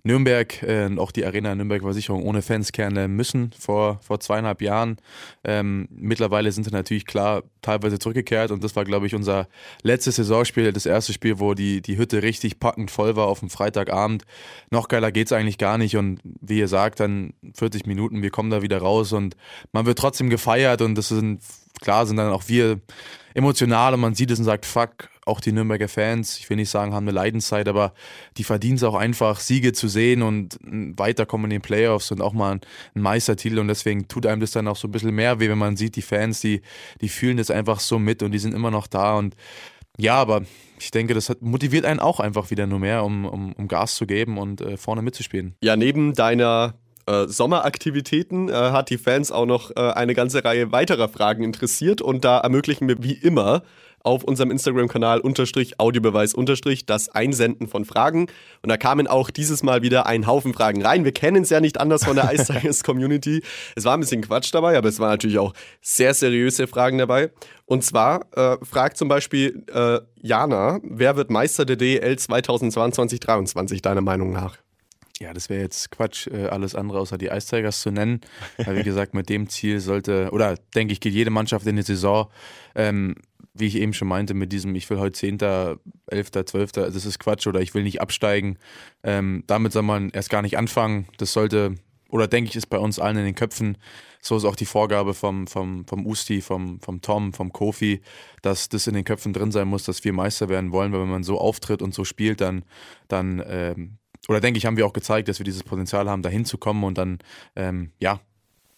Nürnberg 0.03 0.61
äh, 0.61 0.87
und 0.87 0.99
auch 0.99 1.13
die 1.13 1.25
Arena 1.25 1.55
Nürnberg 1.55 1.81
Versicherung 1.81 2.23
ohne 2.23 2.41
Fans 2.41 2.73
kennenlernen 2.73 3.15
müssen 3.15 3.53
vor, 3.57 4.01
vor 4.01 4.19
zweieinhalb 4.19 4.61
Jahren. 4.61 4.97
Ähm, 5.45 5.87
mittlerweile 5.89 6.51
sind 6.51 6.65
sie 6.65 6.71
natürlich 6.71 7.05
klar 7.05 7.43
teilweise 7.61 7.97
zurückgekehrt 7.97 8.51
und 8.51 8.61
das 8.61 8.75
war, 8.75 8.83
glaube 8.83 9.07
ich, 9.07 9.15
unser 9.15 9.47
letztes 9.83 10.17
Saisonspiel, 10.17 10.73
das 10.73 10.85
erste 10.85 11.13
Spiel, 11.13 11.39
wo 11.39 11.53
die, 11.53 11.81
die 11.81 11.97
Hütte 11.97 12.23
richtig 12.23 12.59
packend 12.59 12.91
voll 12.91 13.15
war 13.15 13.27
auf 13.27 13.39
dem 13.39 13.49
Freitagabend. 13.49 14.25
Noch 14.69 14.89
geiler 14.89 15.13
geht's 15.13 15.31
eigentlich 15.31 15.57
gar 15.57 15.77
nicht 15.77 15.95
und 15.95 16.19
wie 16.23 16.59
ihr 16.59 16.67
sagt, 16.67 16.99
dann 16.99 17.33
40 17.55 17.85
Minuten, 17.85 18.21
wir 18.21 18.31
kommen 18.31 18.49
da 18.49 18.61
wieder 18.61 18.79
raus 18.79 19.13
und 19.13 19.37
man 19.71 19.85
wird 19.85 19.97
trotzdem 19.97 20.29
gefeiert 20.29 20.81
und 20.81 20.95
das 20.95 21.07
sind, 21.07 21.41
klar 21.79 22.05
sind 22.05 22.17
dann 22.17 22.33
auch 22.33 22.43
wir 22.47 22.81
emotional 23.33 23.93
und 23.93 24.01
man 24.01 24.13
sieht 24.13 24.29
es 24.29 24.39
und 24.39 24.45
sagt, 24.45 24.65
fuck, 24.65 25.09
auch 25.25 25.39
die 25.39 25.51
Nürnberger 25.51 25.87
Fans, 25.87 26.37
ich 26.39 26.49
will 26.49 26.57
nicht 26.57 26.69
sagen, 26.69 26.93
haben 26.93 27.07
eine 27.07 27.15
Leidenszeit, 27.15 27.67
aber 27.67 27.93
die 28.37 28.43
verdienen 28.43 28.75
es 28.75 28.83
auch 28.83 28.95
einfach, 28.95 29.39
Siege 29.39 29.73
zu 29.73 29.87
sehen 29.87 30.21
und 30.21 30.57
weiterkommen 30.61 31.45
in 31.45 31.57
den 31.57 31.61
Playoffs 31.61 32.11
und 32.11 32.21
auch 32.21 32.33
mal 32.33 32.59
ein 32.95 33.01
Meistertitel 33.01 33.59
und 33.59 33.67
deswegen 33.67 34.07
tut 34.07 34.25
einem 34.25 34.41
das 34.41 34.51
dann 34.51 34.67
auch 34.67 34.75
so 34.75 34.87
ein 34.87 34.91
bisschen 34.91 35.15
mehr 35.15 35.39
weh, 35.39 35.49
wenn 35.49 35.57
man 35.57 35.77
sieht, 35.77 35.95
die 35.95 36.01
Fans, 36.01 36.41
die, 36.41 36.61
die 37.01 37.09
fühlen 37.09 37.37
das 37.37 37.51
einfach 37.51 37.79
so 37.79 37.99
mit 37.99 38.23
und 38.23 38.31
die 38.31 38.39
sind 38.39 38.53
immer 38.53 38.71
noch 38.71 38.87
da 38.87 39.15
und 39.15 39.35
ja, 39.97 40.15
aber 40.15 40.41
ich 40.79 40.91
denke, 40.91 41.13
das 41.13 41.31
motiviert 41.39 41.85
einen 41.85 41.99
auch 41.99 42.19
einfach 42.19 42.49
wieder 42.49 42.65
nur 42.65 42.79
mehr, 42.79 43.03
um, 43.03 43.25
um, 43.25 43.53
um 43.53 43.67
Gas 43.67 43.95
zu 43.95 44.07
geben 44.07 44.37
und 44.37 44.59
äh, 44.61 44.75
vorne 44.75 45.01
mitzuspielen. 45.01 45.55
Ja, 45.61 45.75
neben 45.75 46.13
deiner 46.13 46.73
äh, 47.05 47.27
Sommeraktivitäten 47.27 48.49
äh, 48.49 48.53
hat 48.53 48.89
die 48.89 48.97
Fans 48.97 49.31
auch 49.31 49.45
noch 49.45 49.71
äh, 49.71 49.79
eine 49.79 50.13
ganze 50.13 50.43
Reihe 50.43 50.71
weiterer 50.71 51.09
Fragen 51.09 51.43
interessiert 51.43 52.01
und 52.01 52.25
da 52.25 52.39
ermöglichen 52.39 52.87
wir 52.87 53.03
wie 53.03 53.13
immer 53.13 53.63
auf 54.03 54.23
unserem 54.23 54.51
Instagram-Kanal 54.51 55.21
unterstrich 55.21 55.79
Audiobeweis 55.79 56.33
unterstrich 56.33 56.85
das 56.85 57.09
Einsenden 57.09 57.67
von 57.67 57.85
Fragen. 57.85 58.27
Und 58.61 58.69
da 58.69 58.77
kamen 58.77 59.07
auch 59.07 59.29
dieses 59.29 59.63
Mal 59.63 59.81
wieder 59.81 60.05
ein 60.05 60.27
Haufen 60.27 60.53
Fragen 60.53 60.85
rein. 60.85 61.05
Wir 61.05 61.13
kennen 61.13 61.44
es 61.44 61.50
ja 61.50 61.59
nicht 61.59 61.79
anders 61.79 62.03
von 62.03 62.15
der 62.15 62.31
Ice 62.33 62.51
Tigers 62.51 62.83
Community. 62.83 63.41
Es 63.75 63.85
war 63.85 63.95
ein 63.95 64.01
bisschen 64.01 64.21
Quatsch 64.21 64.53
dabei, 64.53 64.77
aber 64.77 64.89
es 64.89 65.00
waren 65.00 65.11
natürlich 65.11 65.39
auch 65.39 65.53
sehr 65.81 66.13
seriöse 66.13 66.67
Fragen 66.67 66.97
dabei. 66.97 67.31
Und 67.65 67.83
zwar 67.83 68.25
äh, 68.35 68.57
fragt 68.63 68.97
zum 68.97 69.07
Beispiel 69.07 69.63
äh, 69.73 70.00
Jana, 70.21 70.79
wer 70.83 71.15
wird 71.15 71.29
Meister 71.31 71.65
der 71.65 71.77
DEL 71.77 72.13
2022-23 72.15 73.81
deiner 73.81 74.01
Meinung 74.01 74.31
nach? 74.31 74.57
Ja, 75.19 75.33
das 75.33 75.50
wäre 75.50 75.61
jetzt 75.61 75.91
Quatsch, 75.91 76.27
äh, 76.27 76.47
alles 76.47 76.75
andere 76.75 77.00
außer 77.00 77.17
die 77.17 77.27
Ice 77.27 77.47
Tigers 77.47 77.81
zu 77.81 77.91
nennen. 77.91 78.19
Weil, 78.57 78.77
wie 78.77 78.83
gesagt, 78.83 79.13
mit 79.13 79.29
dem 79.29 79.47
Ziel 79.47 79.79
sollte, 79.79 80.29
oder 80.31 80.55
denke 80.75 80.91
ich, 80.91 81.00
geht 81.00 81.13
jede 81.13 81.29
Mannschaft 81.29 81.65
in 81.67 81.75
die 81.75 81.83
Saison. 81.83 82.29
Ähm, 82.75 83.15
wie 83.53 83.67
ich 83.67 83.75
eben 83.75 83.94
schon 83.94 84.07
meinte, 84.07 84.33
mit 84.33 84.51
diesem, 84.51 84.73
ich 84.75 84.89
will 84.89 85.00
heute 85.00 85.13
10., 85.13 85.39
11., 86.07 86.31
12., 86.45 86.71
das 86.71 87.05
ist 87.05 87.19
Quatsch 87.19 87.47
oder 87.47 87.61
ich 87.61 87.73
will 87.73 87.83
nicht 87.83 88.01
absteigen. 88.01 88.57
Ähm, 89.03 89.44
damit 89.47 89.73
soll 89.73 89.83
man 89.83 90.09
erst 90.09 90.29
gar 90.29 90.41
nicht 90.41 90.57
anfangen. 90.57 91.07
Das 91.17 91.33
sollte, 91.33 91.75
oder 92.09 92.27
denke 92.27 92.50
ich, 92.50 92.55
ist 92.55 92.67
bei 92.67 92.79
uns 92.79 93.00
allen 93.00 93.17
in 93.17 93.25
den 93.25 93.35
Köpfen. 93.35 93.77
So 94.21 94.38
ist 94.38 94.45
auch 94.45 94.55
die 94.55 94.65
Vorgabe 94.65 95.13
vom, 95.13 95.47
vom, 95.47 95.85
vom 95.85 96.05
Usti, 96.05 96.41
vom, 96.41 96.79
vom 96.79 97.01
Tom, 97.01 97.33
vom 97.33 97.51
Kofi, 97.51 98.01
dass 98.41 98.69
das 98.69 98.88
in 98.88 98.95
den 98.95 99.03
Köpfen 99.03 99.33
drin 99.33 99.51
sein 99.51 99.67
muss, 99.67 99.83
dass 99.83 100.03
wir 100.03 100.13
Meister 100.13 100.50
werden 100.50 100.71
wollen, 100.71 100.91
weil 100.94 101.01
wenn 101.01 101.09
man 101.09 101.23
so 101.23 101.38
auftritt 101.38 101.81
und 101.81 101.94
so 101.94 102.05
spielt, 102.05 102.41
dann, 102.41 102.63
dann 103.07 103.44
ähm, 103.45 103.97
oder 104.29 104.39
denke 104.39 104.57
ich, 104.57 104.65
haben 104.65 104.77
wir 104.77 104.85
auch 104.85 104.94
gezeigt, 104.94 105.27
dass 105.27 105.39
wir 105.39 105.44
dieses 105.44 105.63
Potenzial 105.63 106.09
haben, 106.09 106.21
da 106.21 106.29
hinzukommen 106.29 106.85
und 106.85 106.97
dann, 106.97 107.19
ähm, 107.55 107.91
ja, 108.00 108.21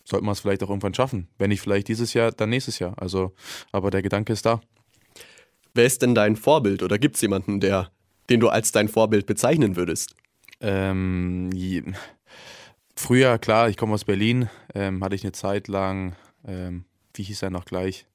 sollten 0.05 0.25
wir 0.25 0.31
es 0.31 0.39
vielleicht 0.39 0.63
auch 0.63 0.69
irgendwann 0.69 0.93
schaffen. 0.93 1.27
Wenn 1.37 1.49
nicht 1.49 1.61
vielleicht 1.61 1.87
dieses 1.87 2.13
Jahr, 2.13 2.31
dann 2.31 2.49
nächstes 2.49 2.79
Jahr. 2.79 2.93
Also, 2.97 3.33
aber 3.71 3.91
der 3.91 4.01
Gedanke 4.01 4.31
ist 4.31 4.45
da. 4.45 4.61
Wer 5.73 5.85
ist 5.85 6.01
denn 6.01 6.15
dein 6.15 6.37
Vorbild 6.37 6.83
oder 6.83 6.97
gibt 6.97 7.15
es 7.15 7.21
jemanden, 7.21 7.59
der, 7.59 7.91
den 8.29 8.39
du 8.39 8.47
als 8.47 8.71
dein 8.71 8.87
Vorbild 8.87 9.25
bezeichnen 9.25 9.75
würdest? 9.75 10.15
Ähm, 10.61 11.49
früher, 12.95 13.37
klar, 13.39 13.67
ich 13.67 13.75
komme 13.75 13.93
aus 13.93 14.05
Berlin, 14.05 14.49
ähm, 14.73 15.03
hatte 15.03 15.15
ich 15.15 15.23
eine 15.23 15.33
Zeit 15.33 15.67
lang, 15.67 16.15
ähm, 16.47 16.85
wie 17.13 17.23
hieß 17.23 17.41
er 17.41 17.49
noch 17.49 17.65
gleich, 17.65 18.05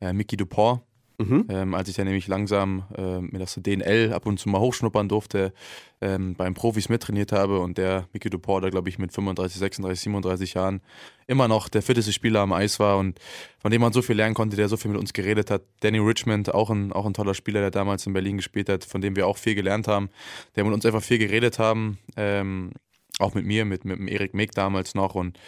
äh, 0.00 0.14
Mickey 0.14 0.36
Dupont 0.36 0.80
Mhm. 1.20 1.44
Ähm, 1.50 1.74
als 1.74 1.88
ich 1.90 1.96
dann 1.96 2.06
nämlich 2.06 2.28
langsam 2.28 2.84
äh, 2.96 3.20
mir 3.20 3.38
das 3.38 3.54
DNL 3.54 4.14
ab 4.14 4.24
und 4.24 4.40
zu 4.40 4.48
mal 4.48 4.58
hochschnuppern 4.58 5.06
durfte, 5.06 5.52
ähm, 6.00 6.34
beim 6.34 6.54
Profis 6.54 6.88
mittrainiert 6.88 7.30
habe 7.30 7.60
und 7.60 7.76
der 7.76 8.08
Mickey 8.14 8.30
Duport, 8.30 8.64
der 8.64 8.70
glaube 8.70 8.88
ich 8.88 8.98
mit 8.98 9.12
35, 9.12 9.58
36, 9.58 10.00
37 10.00 10.54
Jahren 10.54 10.80
immer 11.26 11.46
noch 11.46 11.68
der 11.68 11.82
fitteste 11.82 12.14
Spieler 12.14 12.40
am 12.40 12.54
Eis 12.54 12.80
war 12.80 12.96
und 12.96 13.18
von 13.58 13.70
dem 13.70 13.82
man 13.82 13.92
so 13.92 14.00
viel 14.00 14.16
lernen 14.16 14.34
konnte, 14.34 14.56
der 14.56 14.70
so 14.70 14.78
viel 14.78 14.90
mit 14.90 14.98
uns 14.98 15.12
geredet 15.12 15.50
hat. 15.50 15.62
Danny 15.80 15.98
Richmond, 15.98 16.54
auch 16.54 16.70
ein, 16.70 16.90
auch 16.90 17.04
ein 17.04 17.12
toller 17.12 17.34
Spieler, 17.34 17.60
der 17.60 17.70
damals 17.70 18.06
in 18.06 18.14
Berlin 18.14 18.38
gespielt 18.38 18.70
hat, 18.70 18.84
von 18.84 19.02
dem 19.02 19.14
wir 19.14 19.26
auch 19.26 19.36
viel 19.36 19.54
gelernt 19.54 19.88
haben, 19.88 20.08
der 20.56 20.64
mit 20.64 20.72
uns 20.72 20.86
einfach 20.86 21.02
viel 21.02 21.18
geredet 21.18 21.58
haben, 21.58 21.98
ähm, 22.16 22.70
auch 23.18 23.34
mit 23.34 23.44
mir, 23.44 23.66
mit, 23.66 23.84
mit 23.84 23.98
dem 23.98 24.08
Erik 24.08 24.32
Meck 24.32 24.52
damals 24.52 24.94
noch 24.94 25.14
und 25.14 25.38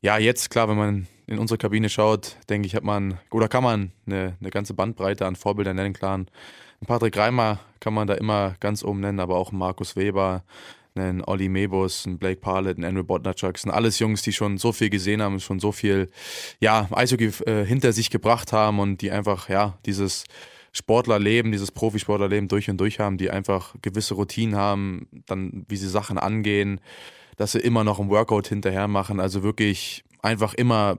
ja, 0.00 0.18
jetzt 0.18 0.50
klar, 0.50 0.68
wenn 0.68 0.76
man 0.76 1.06
in 1.32 1.38
unsere 1.38 1.58
Kabine 1.58 1.88
schaut, 1.88 2.36
denke 2.48 2.66
ich, 2.66 2.74
hat 2.74 2.84
man 2.84 3.18
oder 3.30 3.48
kann 3.48 3.64
man 3.64 3.92
eine, 4.06 4.36
eine 4.40 4.50
ganze 4.50 4.74
Bandbreite 4.74 5.26
an 5.26 5.36
Vorbildern 5.36 5.76
nennen. 5.76 5.94
Klar, 5.94 6.24
Patrick 6.86 7.16
Reimer 7.16 7.60
kann 7.80 7.94
man 7.94 8.06
da 8.06 8.14
immer 8.14 8.54
ganz 8.60 8.84
oben 8.84 9.00
nennen, 9.00 9.20
aber 9.20 9.36
auch 9.36 9.52
Markus 9.52 9.96
Weber, 9.96 10.44
einen 10.94 11.24
Olli 11.24 11.48
Mebus, 11.48 12.06
einen 12.06 12.18
Blake 12.18 12.40
Parlett, 12.40 12.76
einen 12.76 12.84
Andrew 12.84 13.04
Bodnarchuk. 13.04 13.54
Das 13.54 13.62
sind 13.62 13.70
alles 13.70 13.98
Jungs, 13.98 14.22
die 14.22 14.32
schon 14.32 14.58
so 14.58 14.72
viel 14.72 14.90
gesehen 14.90 15.22
haben, 15.22 15.40
schon 15.40 15.58
so 15.58 15.72
viel 15.72 16.10
ja, 16.60 16.88
Eishockey 16.90 17.30
äh, 17.46 17.64
hinter 17.64 17.92
sich 17.92 18.10
gebracht 18.10 18.52
haben 18.52 18.78
und 18.78 19.00
die 19.00 19.10
einfach 19.10 19.48
ja 19.48 19.78
dieses 19.86 20.24
Sportlerleben, 20.72 21.52
dieses 21.52 21.70
Profisportlerleben 21.70 22.48
durch 22.48 22.68
und 22.68 22.78
durch 22.78 23.00
haben, 23.00 23.16
die 23.16 23.30
einfach 23.30 23.74
gewisse 23.80 24.14
Routinen 24.14 24.56
haben, 24.56 25.06
dann 25.26 25.64
wie 25.68 25.76
sie 25.76 25.88
Sachen 25.88 26.18
angehen 26.18 26.80
dass 27.36 27.52
sie 27.52 27.58
immer 27.58 27.84
noch 27.84 27.98
ein 27.98 28.08
Workout 28.10 28.48
hinterher 28.48 28.88
machen. 28.88 29.20
Also 29.20 29.42
wirklich 29.42 30.04
einfach 30.22 30.54
immer 30.54 30.98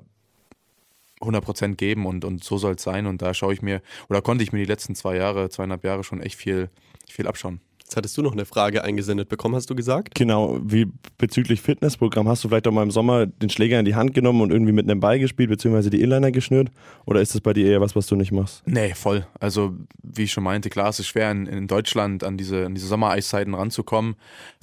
100% 1.24 1.76
geben 1.76 2.06
und, 2.06 2.26
und 2.26 2.44
so 2.44 2.58
soll 2.58 2.74
es 2.74 2.84
sein. 2.84 3.08
Und 3.08 3.22
da 3.22 3.34
schaue 3.34 3.54
ich 3.54 3.62
mir, 3.62 3.82
oder 4.10 4.22
konnte 4.22 4.44
ich 4.44 4.52
mir 4.52 4.60
die 4.60 4.66
letzten 4.66 4.96
zwei 4.96 5.16
Jahre, 5.16 5.50
zweieinhalb 5.50 5.84
Jahre 5.84 6.04
schon 6.04 6.22
echt 6.22 6.36
viel, 6.36 6.70
viel 7.10 7.28
abschauen. 7.28 7.60
Jetzt 7.94 7.98
hattest 7.98 8.18
du 8.18 8.24
noch 8.24 8.32
eine 8.32 8.46
Frage 8.46 8.84
eingesendet 8.84 9.30
bekommen, 9.30 9.54
hast 9.54 9.70
du 9.70 9.76
gesagt? 9.76 10.16
Genau, 10.16 10.60
wie 10.64 10.88
bezüglich 11.20 11.62
Fitnessprogramm, 11.62 12.28
hast 12.28 12.44
du 12.44 12.48
vielleicht 12.48 12.68
auch 12.68 12.72
mal 12.72 12.82
im 12.82 12.90
Sommer 12.90 13.28
den 13.28 13.52
Schläger 13.52 13.78
in 13.78 13.86
die 13.86 13.94
Hand 13.94 14.16
genommen 14.16 14.42
und 14.42 14.50
irgendwie 14.50 14.72
mit 14.72 14.90
einem 14.90 15.00
Ball 15.00 15.20
gespielt, 15.20 15.52
beziehungsweise 15.52 15.92
die 15.92 16.02
Inliner 16.02 16.32
geschnürt? 16.32 16.72
Oder 17.06 17.22
ist 17.22 17.36
das 17.36 17.42
bei 17.42 17.54
dir 17.54 17.68
eher 17.68 17.82
was, 17.82 17.96
was 17.96 18.08
du 18.08 18.16
nicht 18.16 18.32
machst? 18.32 18.64
Nee, 18.66 18.96
voll. 18.96 19.28
Also, 19.40 19.76
wie 20.02 20.24
ich 20.24 20.32
schon 20.32 20.44
meinte, 20.44 20.72
klar, 20.72 20.90
es 20.90 20.98
ist 20.98 21.06
schwer 21.06 21.30
in, 21.30 21.46
in 21.46 21.68
Deutschland 21.68 22.24
an 22.24 22.36
diese, 22.36 22.66
an 22.66 22.74
diese 22.74 22.88
Sommereiszeiten 22.88 23.54
ranzukommen. 23.54 24.16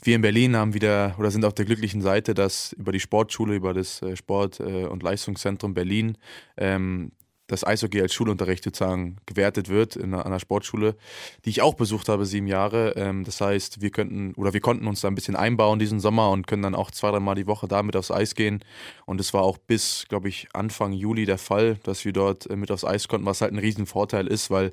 Wir 0.02 0.16
in 0.16 0.22
Berlin 0.22 0.56
haben 0.56 0.74
wieder 0.74 1.14
oder 1.16 1.30
sind 1.30 1.44
auf 1.44 1.54
der 1.54 1.66
glücklichen 1.66 2.02
Seite, 2.02 2.34
dass 2.34 2.72
über 2.72 2.90
die 2.90 2.98
Sportschule, 2.98 3.54
über 3.54 3.74
das 3.74 4.02
äh, 4.02 4.16
Sport- 4.16 4.58
äh, 4.58 4.86
und 4.86 5.04
Leistungszentrum 5.04 5.72
Berlin 5.72 6.18
ähm, 6.56 7.12
das 7.50 7.66
Eishockey 7.66 8.00
als 8.00 8.14
Schulunterricht 8.14 8.62
sozusagen 8.62 9.16
gewertet 9.26 9.68
wird 9.68 9.96
in 9.96 10.14
einer, 10.14 10.38
Sportschule, 10.38 10.96
die 11.44 11.50
ich 11.50 11.62
auch 11.62 11.74
besucht 11.74 12.08
habe, 12.08 12.24
sieben 12.24 12.46
Jahre. 12.46 12.94
Ähm, 12.96 13.24
das 13.24 13.40
heißt, 13.40 13.80
wir 13.80 13.90
könnten 13.90 14.34
oder 14.34 14.52
wir 14.52 14.60
konnten 14.60 14.86
uns 14.86 15.00
da 15.00 15.08
ein 15.08 15.14
bisschen 15.14 15.36
einbauen 15.36 15.78
diesen 15.78 16.00
Sommer 16.00 16.30
und 16.30 16.46
können 16.46 16.62
dann 16.62 16.74
auch 16.74 16.90
zwei, 16.90 17.10
dreimal 17.10 17.34
die 17.34 17.46
Woche 17.46 17.66
da 17.66 17.82
mit 17.82 17.96
aufs 17.96 18.10
Eis 18.10 18.34
gehen. 18.34 18.64
Und 19.04 19.20
es 19.20 19.34
war 19.34 19.42
auch 19.42 19.58
bis, 19.58 20.06
glaube 20.08 20.28
ich, 20.28 20.48
Anfang 20.52 20.92
Juli 20.92 21.26
der 21.26 21.38
Fall, 21.38 21.76
dass 21.82 22.04
wir 22.04 22.12
dort 22.12 22.48
äh, 22.48 22.56
mit 22.56 22.70
aufs 22.70 22.84
Eis 22.84 23.08
konnten, 23.08 23.26
was 23.26 23.40
halt 23.40 23.52
ein 23.52 23.58
Riesenvorteil 23.58 24.26
ist, 24.26 24.50
weil 24.50 24.72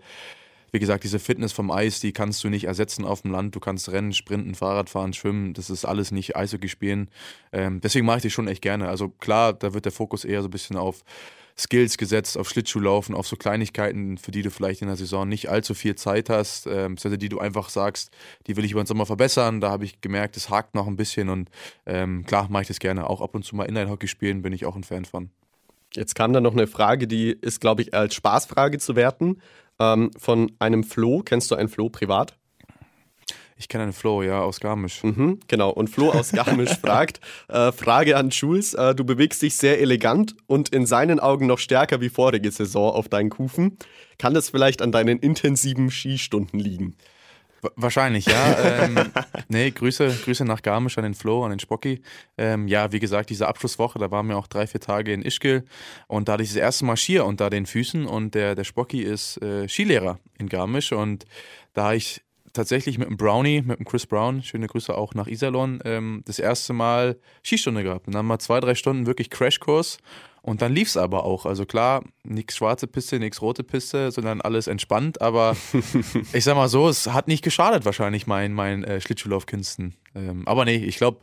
wie 0.72 0.80
gesagt, 0.80 1.06
diese 1.06 1.20
Fitness 1.20 1.54
vom 1.54 1.72
Eis, 1.72 2.02
die 2.02 2.12
kannst 2.12 2.44
du 2.44 2.50
nicht 2.50 2.66
ersetzen 2.66 3.06
auf 3.06 3.22
dem 3.22 3.32
Land. 3.32 3.56
Du 3.56 3.60
kannst 3.60 3.90
rennen, 3.90 4.14
sprinten, 4.14 4.54
Fahrrad 4.54 4.90
fahren, 4.90 5.14
schwimmen. 5.14 5.54
Das 5.54 5.70
ist 5.70 5.86
alles 5.86 6.12
nicht 6.12 6.36
Eishockey 6.36 6.68
spielen. 6.68 7.10
Ähm, 7.54 7.80
deswegen 7.80 8.06
mache 8.06 8.18
ich 8.18 8.24
das 8.24 8.34
schon 8.34 8.50
echt 8.50 8.62
gerne. 8.62 8.90
Also 8.90 9.08
klar, 9.08 9.54
da 9.54 9.74
wird 9.74 9.86
der 9.86 9.94
Fokus 9.94 10.26
eher 10.26 10.42
so 10.42 10.50
ein 10.50 10.52
bisschen 10.52 10.76
auf 10.76 11.04
Skills 11.60 11.98
gesetzt, 11.98 12.38
auf 12.38 12.50
Schlittschuhlaufen, 12.50 13.16
auf 13.16 13.28
so 13.28 13.36
Kleinigkeiten, 13.36 14.18
für 14.18 14.32
die 14.32 14.44
du 14.44 14.52
vielleicht 14.52 14.82
in 14.82 14.88
der 14.88 14.96
Saison 14.96 15.28
nicht 15.28 15.50
allzu 15.50 15.74
viel 15.74 15.96
Zeit 15.96 16.30
hast, 16.30 16.68
ähm, 16.68 16.96
die 16.98 17.30
du 17.30 17.40
einfach 17.40 17.70
sagst, 17.70 18.12
die 18.46 18.56
will 18.56 18.66
ich 18.66 18.72
über 18.72 18.84
den 18.84 18.88
Sommer 18.88 19.06
verbessern. 19.06 19.60
Da 19.60 19.72
habe 19.72 19.86
ich 19.86 20.02
gemerkt, 20.02 20.38
es 20.38 20.50
hakt 20.50 20.76
noch 20.76 20.88
ein 20.88 20.98
bisschen 20.98 21.30
und 21.30 21.50
ähm, 21.86 22.26
klar 22.26 22.48
mache 22.50 22.64
ich 22.64 22.68
das 22.68 22.80
gerne. 22.80 23.10
Auch 23.10 23.22
ab 23.22 23.34
und 23.34 23.44
zu 23.44 23.56
mal 23.56 23.66
Inline-Hockey 23.66 24.08
spielen 24.08 24.42
bin 24.44 24.54
ich 24.54 24.66
auch 24.66 24.76
ein 24.76 24.84
Fan 24.84 25.06
von. 25.06 25.32
Jetzt 25.94 26.16
kam 26.16 26.34
dann 26.34 26.44
noch 26.44 26.54
eine 26.54 26.68
Frage, 26.68 27.08
die 27.08 27.32
ist, 27.32 27.62
glaube 27.62 27.82
ich, 27.82 27.94
als 27.94 28.14
Spaßfrage 28.14 28.78
zu 28.78 28.96
werten. 28.96 29.42
Ähm, 29.80 30.12
von 30.18 30.52
einem 30.60 30.84
Flo. 30.84 31.22
Kennst 31.24 31.50
du 31.52 31.56
einen 31.56 31.70
Flo 31.70 31.90
privat? 31.90 32.38
Ich 33.58 33.68
kenne 33.68 33.84
einen 33.84 33.94
Flo, 33.94 34.22
ja, 34.22 34.42
aus 34.42 34.60
Garmisch. 34.60 35.04
Mhm, 35.04 35.40
genau. 35.48 35.72
Und 35.72 35.90
Flo 35.90 36.12
aus 36.12 36.32
Garmisch 36.32 36.78
fragt: 36.82 37.20
äh, 37.48 37.72
Frage 37.72 38.16
an 38.16 38.30
Jules. 38.30 38.74
Äh, 38.74 38.94
du 38.94 39.04
bewegst 39.04 39.42
dich 39.42 39.56
sehr 39.56 39.82
elegant 39.82 40.36
und 40.46 40.70
in 40.70 40.86
seinen 40.86 41.20
Augen 41.20 41.48
noch 41.48 41.60
stärker 41.60 42.00
wie 42.00 42.10
vorige 42.10 42.52
Saison 42.52 42.92
auf 42.92 43.10
deinen 43.10 43.30
Kufen. 43.30 43.78
Kann 44.20 44.34
das 44.34 44.50
vielleicht 44.50 44.82
an 44.82 44.92
deinen 44.92 45.20
intensiven 45.20 45.90
Skistunden 45.90 46.60
liegen? 46.60 46.96
Wahrscheinlich, 47.76 48.26
ja. 48.28 48.58
ähm, 48.84 49.00
nee, 49.48 49.72
Grüße, 49.72 50.20
Grüße 50.24 50.46
nach 50.46 50.62
Garmisch 50.62 50.98
an 50.98 51.04
den 51.04 51.14
Flo, 51.16 51.44
an 51.44 51.50
den 51.50 51.60
Spocki. 51.60 52.02
Ähm, 52.38 52.68
ja, 52.68 52.92
wie 52.92 53.00
gesagt, 53.00 53.30
diese 53.30 53.48
Abschlusswoche, 53.48 53.98
da 54.00 54.12
waren 54.12 54.28
wir 54.28 54.38
auch 54.38 54.48
drei, 54.48 54.68
vier 54.68 54.82
Tage 54.82 55.14
in 55.14 55.24
Ischgl 55.24 55.64
und 56.08 56.28
da 56.28 56.34
hatte 56.34 56.44
ich 56.44 56.50
das 56.50 56.58
erste 56.58 56.86
Mal 56.86 56.98
Skier 56.98 57.26
unter 57.26 57.50
den 57.50 57.66
Füßen 57.66 58.06
und 58.06 58.36
der, 58.36 58.56
der 58.56 58.64
Spocki 58.64 59.02
ist 59.02 59.42
äh, 59.42 59.68
Skilehrer 59.68 60.20
in 60.38 60.50
Garmisch 60.50 60.92
und 60.92 61.26
da 61.74 61.86
habe 61.86 61.96
ich 61.96 62.22
tatsächlich 62.58 62.98
mit 62.98 63.08
dem 63.08 63.18
Brownie, 63.18 63.62
mit 63.62 63.80
dem 63.80 63.86
Chris 63.86 64.06
Brown, 64.06 64.44
schöne 64.44 64.68
Grüße 64.68 64.96
auch 64.96 65.14
nach 65.14 65.28
Iserlohn, 65.28 65.80
ähm, 65.86 66.24
das 66.26 66.40
erste 66.40 66.74
Mal 66.74 67.18
Skistunde 67.44 67.84
gehabt. 67.84 68.08
Und 68.08 68.14
dann 68.14 68.20
haben 68.20 68.28
wir 68.28 68.40
zwei, 68.40 68.60
drei 68.60 68.76
Stunden 68.76 69.06
wirklich 69.06 69.30
Crashkurs 69.30 70.00
und 70.42 70.62
dann 70.62 70.74
lief 70.74 70.88
es 70.88 70.96
aber 70.96 71.26
auch. 71.26 71.46
Also 71.46 71.66
klar, 71.66 72.04
nichts 72.24 72.56
schwarze 72.56 72.88
Piste, 72.88 73.20
nichts 73.20 73.42
rote 73.42 73.64
Piste, 73.64 74.12
sondern 74.12 74.40
alles 74.40 74.68
entspannt. 74.68 75.22
Aber 75.22 75.58
ich 76.34 76.44
sag 76.46 76.56
mal 76.56 76.70
so, 76.70 76.88
es 76.88 77.08
hat 77.08 77.28
nicht 77.28 77.44
geschadet 77.44 77.86
wahrscheinlich 77.86 78.28
meinen 78.28 78.54
mein, 78.54 78.84
äh, 78.86 79.02
Schlittschuhlaufkünsten. 79.02 79.96
Ähm, 80.16 80.48
aber 80.48 80.64
nee, 80.66 80.78
ich 80.78 80.98
glaube, 80.98 81.20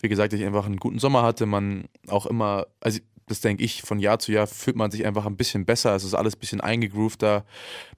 wie 0.00 0.08
gesagt, 0.08 0.34
ich 0.34 0.44
einfach 0.44 0.66
einen 0.66 0.76
guten 0.76 0.98
Sommer 0.98 1.22
hatte. 1.22 1.46
Man 1.46 1.88
auch 2.08 2.26
immer, 2.26 2.66
also 2.80 3.00
das 3.26 3.40
denke 3.40 3.64
ich, 3.64 3.82
von 3.82 3.98
Jahr 3.98 4.18
zu 4.18 4.32
Jahr 4.32 4.46
fühlt 4.46 4.76
man 4.76 4.90
sich 4.90 5.04
einfach 5.04 5.26
ein 5.26 5.36
bisschen 5.36 5.64
besser. 5.64 5.94
Es 5.94 6.04
ist 6.04 6.14
alles 6.14 6.36
ein 6.36 6.40
bisschen 6.40 6.60
eingegroovter. 6.60 7.44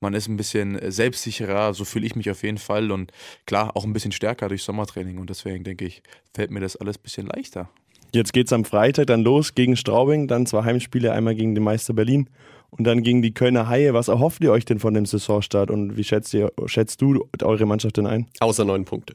Man 0.01 0.15
ist 0.15 0.27
ein 0.29 0.37
bisschen 0.37 0.79
äh, 0.79 0.91
selbstsicherer. 0.91 1.75
So 1.75 1.85
fühle 1.85 2.07
ich 2.07 2.17
mich 2.17 2.31
auf 2.31 2.43
jeden 2.43 2.59
Fall. 2.59 2.91
Und 2.91 3.13
klar, 3.47 3.77
auch 3.77 3.85
ein 3.85 3.93
bisschen 3.93 4.13
stärker 4.13 4.49
durch 4.49 4.63
Sommertraining. 4.63 5.19
Und 5.19 5.29
deswegen 5.29 5.65
denke 5.65 5.85
ich, 5.85 6.03
fällt 6.35 6.51
mir 6.51 6.61
das 6.61 6.77
alles 6.77 6.97
ein 6.97 7.03
bisschen 7.03 7.27
leichter. 7.27 7.69
Jetzt 8.15 8.33
geht 8.33 8.47
es 8.47 8.53
am 8.55 8.65
Freitag 8.65 9.09
dann 9.09 9.23
los 9.23 9.55
gegen 9.55 9.77
Straubing, 9.77 10.29
dann 10.29 10.47
zwei 10.47 10.65
Heimspiele, 10.65 11.13
einmal 11.13 11.35
gegen 11.35 11.55
den 11.55 11.63
Meister 11.63 11.93
Berlin 11.93 12.31
und 12.71 12.85
dann 12.87 13.03
gegen 13.03 13.21
die 13.21 13.35
Kölner 13.35 13.69
Haie. 13.69 13.93
Was 13.93 14.09
erhofft 14.09 14.43
ihr 14.43 14.51
euch 14.51 14.65
denn 14.65 14.79
von 14.79 14.95
dem 14.95 15.05
Saisonstart 15.05 15.71
und 15.71 15.99
wie 15.99 16.05
schätzt, 16.05 16.33
ihr, 16.33 16.51
schätzt 16.65 17.03
du 17.03 17.29
eure 17.43 17.67
Mannschaft 17.67 17.99
denn 17.99 18.07
ein? 18.07 18.27
Außer 18.41 18.65
neun 18.65 18.87
Punkte. 18.87 19.15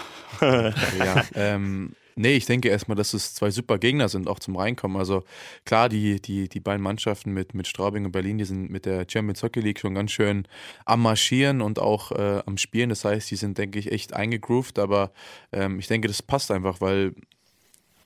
ja, 0.40 1.24
ähm, 1.34 1.94
Nee, 2.18 2.34
ich 2.34 2.46
denke 2.46 2.68
erstmal, 2.68 2.96
dass 2.96 3.14
es 3.14 3.32
zwei 3.32 3.52
super 3.52 3.78
Gegner 3.78 4.08
sind, 4.08 4.26
auch 4.26 4.40
zum 4.40 4.56
Reinkommen. 4.56 4.96
Also 4.96 5.22
klar, 5.64 5.88
die, 5.88 6.20
die, 6.20 6.48
die 6.48 6.58
beiden 6.58 6.82
Mannschaften 6.82 7.32
mit, 7.32 7.54
mit 7.54 7.68
Straubing 7.68 8.04
und 8.04 8.10
Berlin, 8.10 8.38
die 8.38 8.44
sind 8.44 8.70
mit 8.70 8.86
der 8.86 9.06
Champions 9.08 9.44
Hockey 9.44 9.60
League 9.60 9.78
schon 9.78 9.94
ganz 9.94 10.10
schön 10.10 10.48
am 10.84 11.02
Marschieren 11.02 11.60
und 11.60 11.78
auch 11.78 12.10
äh, 12.10 12.42
am 12.44 12.58
Spielen. 12.58 12.88
Das 12.88 13.04
heißt, 13.04 13.30
die 13.30 13.36
sind, 13.36 13.56
denke 13.56 13.78
ich, 13.78 13.92
echt 13.92 14.14
eingegroovt, 14.14 14.80
aber 14.80 15.12
ähm, 15.52 15.78
ich 15.78 15.86
denke, 15.86 16.08
das 16.08 16.20
passt 16.20 16.50
einfach, 16.50 16.80
weil 16.80 17.14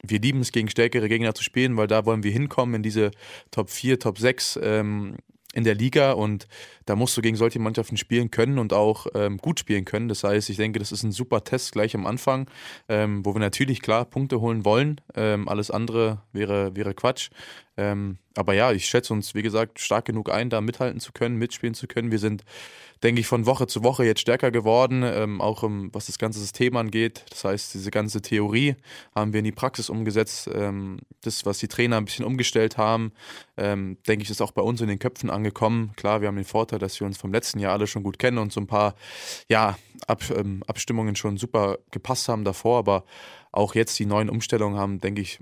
wir 0.03 0.21
lieben 0.21 0.41
es, 0.41 0.53
gegen 0.53 0.69
stärkere 0.69 1.09
Gegner 1.09 1.35
zu 1.35 1.43
spielen, 1.43 1.79
weil 1.79 1.87
da 1.87 2.05
wollen 2.05 2.23
wir 2.23 2.33
hinkommen 2.33 2.75
in 2.75 2.83
diese 2.83 3.13
Top 3.51 3.71
4, 3.71 3.99
Top 3.99 4.19
6 4.19 4.59
ähm, 4.63 5.17
in 5.55 5.65
der 5.65 5.75
Liga 5.75 6.13
und 6.13 6.49
da 6.87 6.97
musst 6.97 7.17
du 7.17 7.23
gegen 7.23 7.37
solche 7.37 7.59
Mannschaften 7.59 7.97
spielen 7.97 8.31
können 8.31 8.59
und 8.59 8.73
auch 8.73 9.07
ähm, 9.15 9.39
gut 9.39 9.61
spielen 9.61 9.85
können. 9.85 10.09
Das 10.09 10.25
heißt, 10.25 10.51
ich 10.51 10.57
denke, 10.57 10.79
das 10.79 10.93
ist 10.93 11.03
ein 11.03 11.13
super 11.13 11.45
Test 11.45 11.73
gleich 11.73 11.95
am 11.95 12.07
Anfang, 12.07 12.49
ähm, 12.89 13.25
wo 13.25 13.35
wir 13.35 13.41
natürlich 13.41 13.83
klar 13.83 14.05
Punkte 14.05 14.41
holen 14.41 14.65
wollen. 14.65 15.01
Ähm, 15.15 15.49
alles 15.49 15.71
andere 15.71 16.23
wäre, 16.33 16.75
wäre 16.77 16.95
Quatsch. 16.95 17.31
Ähm, 17.77 18.19
aber 18.37 18.55
ja, 18.55 18.73
ich 18.73 18.87
schätze 18.87 19.13
uns, 19.13 19.35
wie 19.35 19.43
gesagt, 19.43 19.81
stark 19.81 20.05
genug 20.05 20.31
ein, 20.31 20.51
da 20.51 20.61
mithalten 20.61 21.01
zu 21.01 21.13
können, 21.13 21.37
mitspielen 21.37 21.75
zu 21.75 21.87
können. 21.87 22.11
Wir 22.11 22.19
sind 22.19 22.45
denke 23.03 23.21
ich, 23.21 23.27
von 23.27 23.47
Woche 23.47 23.67
zu 23.67 23.83
Woche 23.83 24.05
jetzt 24.05 24.21
stärker 24.21 24.51
geworden, 24.51 25.03
ähm, 25.05 25.41
auch 25.41 25.63
im, 25.63 25.93
was 25.93 26.07
das 26.07 26.19
ganze 26.19 26.39
System 26.39 26.77
angeht. 26.77 27.25
Das 27.31 27.45
heißt, 27.45 27.75
diese 27.75 27.91
ganze 27.91 28.23
Theorie 28.23 28.77
haben 29.15 29.33
wir 29.33 29.39
in 29.39 29.45
die 29.45 29.53
Praxis 29.53 29.91
umgesetzt. 29.91 30.49
Ähm, 30.53 30.99
das, 31.23 31.45
was 31.45 31.59
die 31.59 31.69
Trainer 31.69 31.97
ein 31.97 32.05
bisschen 32.05 32.25
umgestellt 32.25 32.77
haben, 32.79 33.13
denke 33.57 34.23
ich, 34.23 34.31
ist 34.31 34.41
auch 34.41 34.51
bei 34.51 34.63
uns 34.63 34.81
in 34.81 34.89
den 34.89 34.99
Köpfen 34.99 35.31
angekommen. 35.31 35.93
Klar, 35.97 36.21
wir 36.21 36.29
haben 36.29 36.37
den 36.37 36.45
Vorteil, 36.73 36.79
dass 36.79 36.99
wir 36.99 37.07
uns 37.07 37.19
vom 37.19 37.33
letzten 37.33 37.59
Jahr 37.59 37.73
alle 37.73 37.87
schon 37.87 38.03
gut 38.03 38.19
kennen 38.19 38.39
und 38.39 38.53
so 38.53 38.61
ein 38.61 38.67
paar 38.67 38.95
ja, 39.49 39.77
Ab, 40.07 40.23
ähm, 40.35 40.63
Abstimmungen 40.67 41.15
schon 41.15 41.37
super 41.37 41.79
gepasst 41.91 42.29
haben 42.29 42.45
davor, 42.45 42.79
aber 42.79 43.05
auch 43.53 43.75
jetzt 43.75 43.99
die 43.99 44.07
neuen 44.07 44.31
Umstellungen 44.31 44.79
haben, 44.79 44.99
denke 44.99 45.21
ich, 45.21 45.39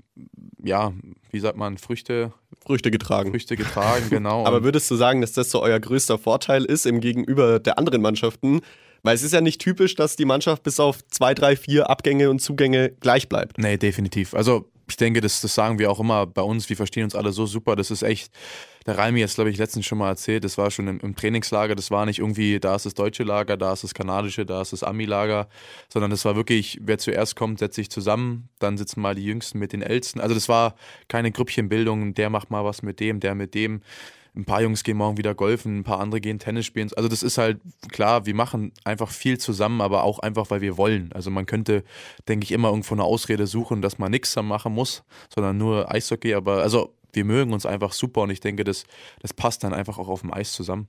ja, 0.63 0.93
wie 1.31 1.39
sagt 1.39 1.57
man, 1.57 1.77
Früchte. 1.77 2.33
Früchte 2.65 2.91
getragen. 2.91 3.31
Früchte 3.31 3.55
getragen, 3.55 4.09
genau. 4.09 4.45
Aber 4.45 4.63
würdest 4.63 4.91
du 4.91 4.95
sagen, 4.95 5.21
dass 5.21 5.31
das 5.31 5.49
so 5.49 5.61
euer 5.61 5.79
größter 5.79 6.19
Vorteil 6.19 6.65
ist 6.65 6.85
im 6.85 6.99
Gegenüber 6.99 7.59
der 7.59 7.79
anderen 7.79 8.01
Mannschaften? 8.01 8.61
Weil 9.01 9.15
es 9.15 9.23
ist 9.23 9.31
ja 9.31 9.41
nicht 9.41 9.59
typisch, 9.59 9.95
dass 9.95 10.15
die 10.15 10.25
Mannschaft 10.25 10.61
bis 10.61 10.79
auf 10.79 10.99
zwei, 11.07 11.33
drei, 11.33 11.55
vier 11.55 11.89
Abgänge 11.89 12.29
und 12.29 12.39
Zugänge 12.39 12.89
gleich 12.99 13.29
bleibt. 13.29 13.57
Nee, 13.57 13.77
definitiv. 13.77 14.35
Also 14.35 14.69
ich 14.87 14.97
denke, 14.97 15.21
das, 15.21 15.41
das 15.41 15.55
sagen 15.55 15.79
wir 15.79 15.89
auch 15.89 15.99
immer 15.99 16.27
bei 16.27 16.43
uns, 16.43 16.69
wir 16.69 16.75
verstehen 16.75 17.05
uns 17.05 17.15
alle 17.15 17.31
so 17.31 17.47
super. 17.47 17.75
Das 17.75 17.89
ist 17.89 18.03
echt, 18.03 18.31
der 18.85 18.97
Raimi 18.97 19.19
jetzt, 19.19 19.35
glaube 19.35 19.49
ich, 19.49 19.57
letztens 19.57 19.85
schon 19.85 19.97
mal 19.97 20.09
erzählt, 20.09 20.43
das 20.43 20.57
war 20.57 20.71
schon 20.71 20.87
im, 20.87 20.99
im, 20.99 21.15
Trainingslager, 21.15 21.75
das 21.75 21.91
war 21.91 22.05
nicht 22.05 22.19
irgendwie, 22.19 22.59
da 22.59 22.75
ist 22.75 22.85
das 22.85 22.93
deutsche 22.93 23.23
Lager, 23.23 23.57
da 23.57 23.73
ist 23.73 23.83
das 23.83 23.93
kanadische, 23.93 24.45
da 24.45 24.61
ist 24.61 24.73
das 24.73 24.83
Ami-Lager, 24.83 25.47
sondern 25.89 26.11
das 26.11 26.25
war 26.25 26.35
wirklich, 26.35 26.79
wer 26.81 26.97
zuerst 26.97 27.35
kommt, 27.35 27.59
setzt 27.59 27.75
sich 27.75 27.89
zusammen, 27.89 28.49
dann 28.59 28.77
sitzen 28.77 29.01
mal 29.01 29.15
die 29.15 29.25
Jüngsten 29.25 29.59
mit 29.59 29.73
den 29.73 29.81
Ältesten. 29.81 30.19
Also 30.19 30.33
das 30.33 30.49
war 30.49 30.75
keine 31.07 31.31
Grüppchenbildung, 31.31 32.13
der 32.13 32.29
macht 32.29 32.49
mal 32.49 32.65
was 32.65 32.81
mit 32.81 32.99
dem, 32.99 33.19
der 33.19 33.35
mit 33.35 33.53
dem 33.53 33.81
ein 34.35 34.45
paar 34.45 34.61
Jungs 34.61 34.83
gehen 34.83 34.97
morgen 34.97 35.17
wieder 35.17 35.35
golfen, 35.35 35.79
ein 35.79 35.83
paar 35.83 35.99
andere 35.99 36.21
gehen 36.21 36.39
Tennis 36.39 36.65
spielen. 36.65 36.89
Also 36.95 37.09
das 37.09 37.21
ist 37.21 37.37
halt 37.37 37.59
klar, 37.91 38.25
wir 38.25 38.33
machen 38.33 38.71
einfach 38.85 39.09
viel 39.09 39.37
zusammen, 39.37 39.81
aber 39.81 40.03
auch 40.03 40.19
einfach, 40.19 40.49
weil 40.49 40.61
wir 40.61 40.77
wollen. 40.77 41.11
Also 41.13 41.29
man 41.29 41.45
könnte, 41.45 41.83
denke 42.29 42.45
ich, 42.45 42.51
immer 42.51 42.69
irgendwo 42.69 42.93
eine 42.93 43.03
Ausrede 43.03 43.45
suchen, 43.45 43.81
dass 43.81 43.99
man 43.99 44.11
nichts 44.11 44.35
machen 44.37 44.73
muss, 44.73 45.03
sondern 45.33 45.57
nur 45.57 45.91
Eishockey. 45.91 46.33
Aber 46.33 46.61
also 46.61 46.95
wir 47.13 47.25
mögen 47.25 47.53
uns 47.53 47.65
einfach 47.65 47.93
super 47.93 48.21
und 48.21 48.29
ich 48.29 48.39
denke, 48.39 48.63
das, 48.63 48.85
das 49.21 49.33
passt 49.33 49.63
dann 49.63 49.73
einfach 49.73 49.97
auch 49.97 50.07
auf 50.07 50.21
dem 50.21 50.33
Eis 50.33 50.53
zusammen. 50.53 50.87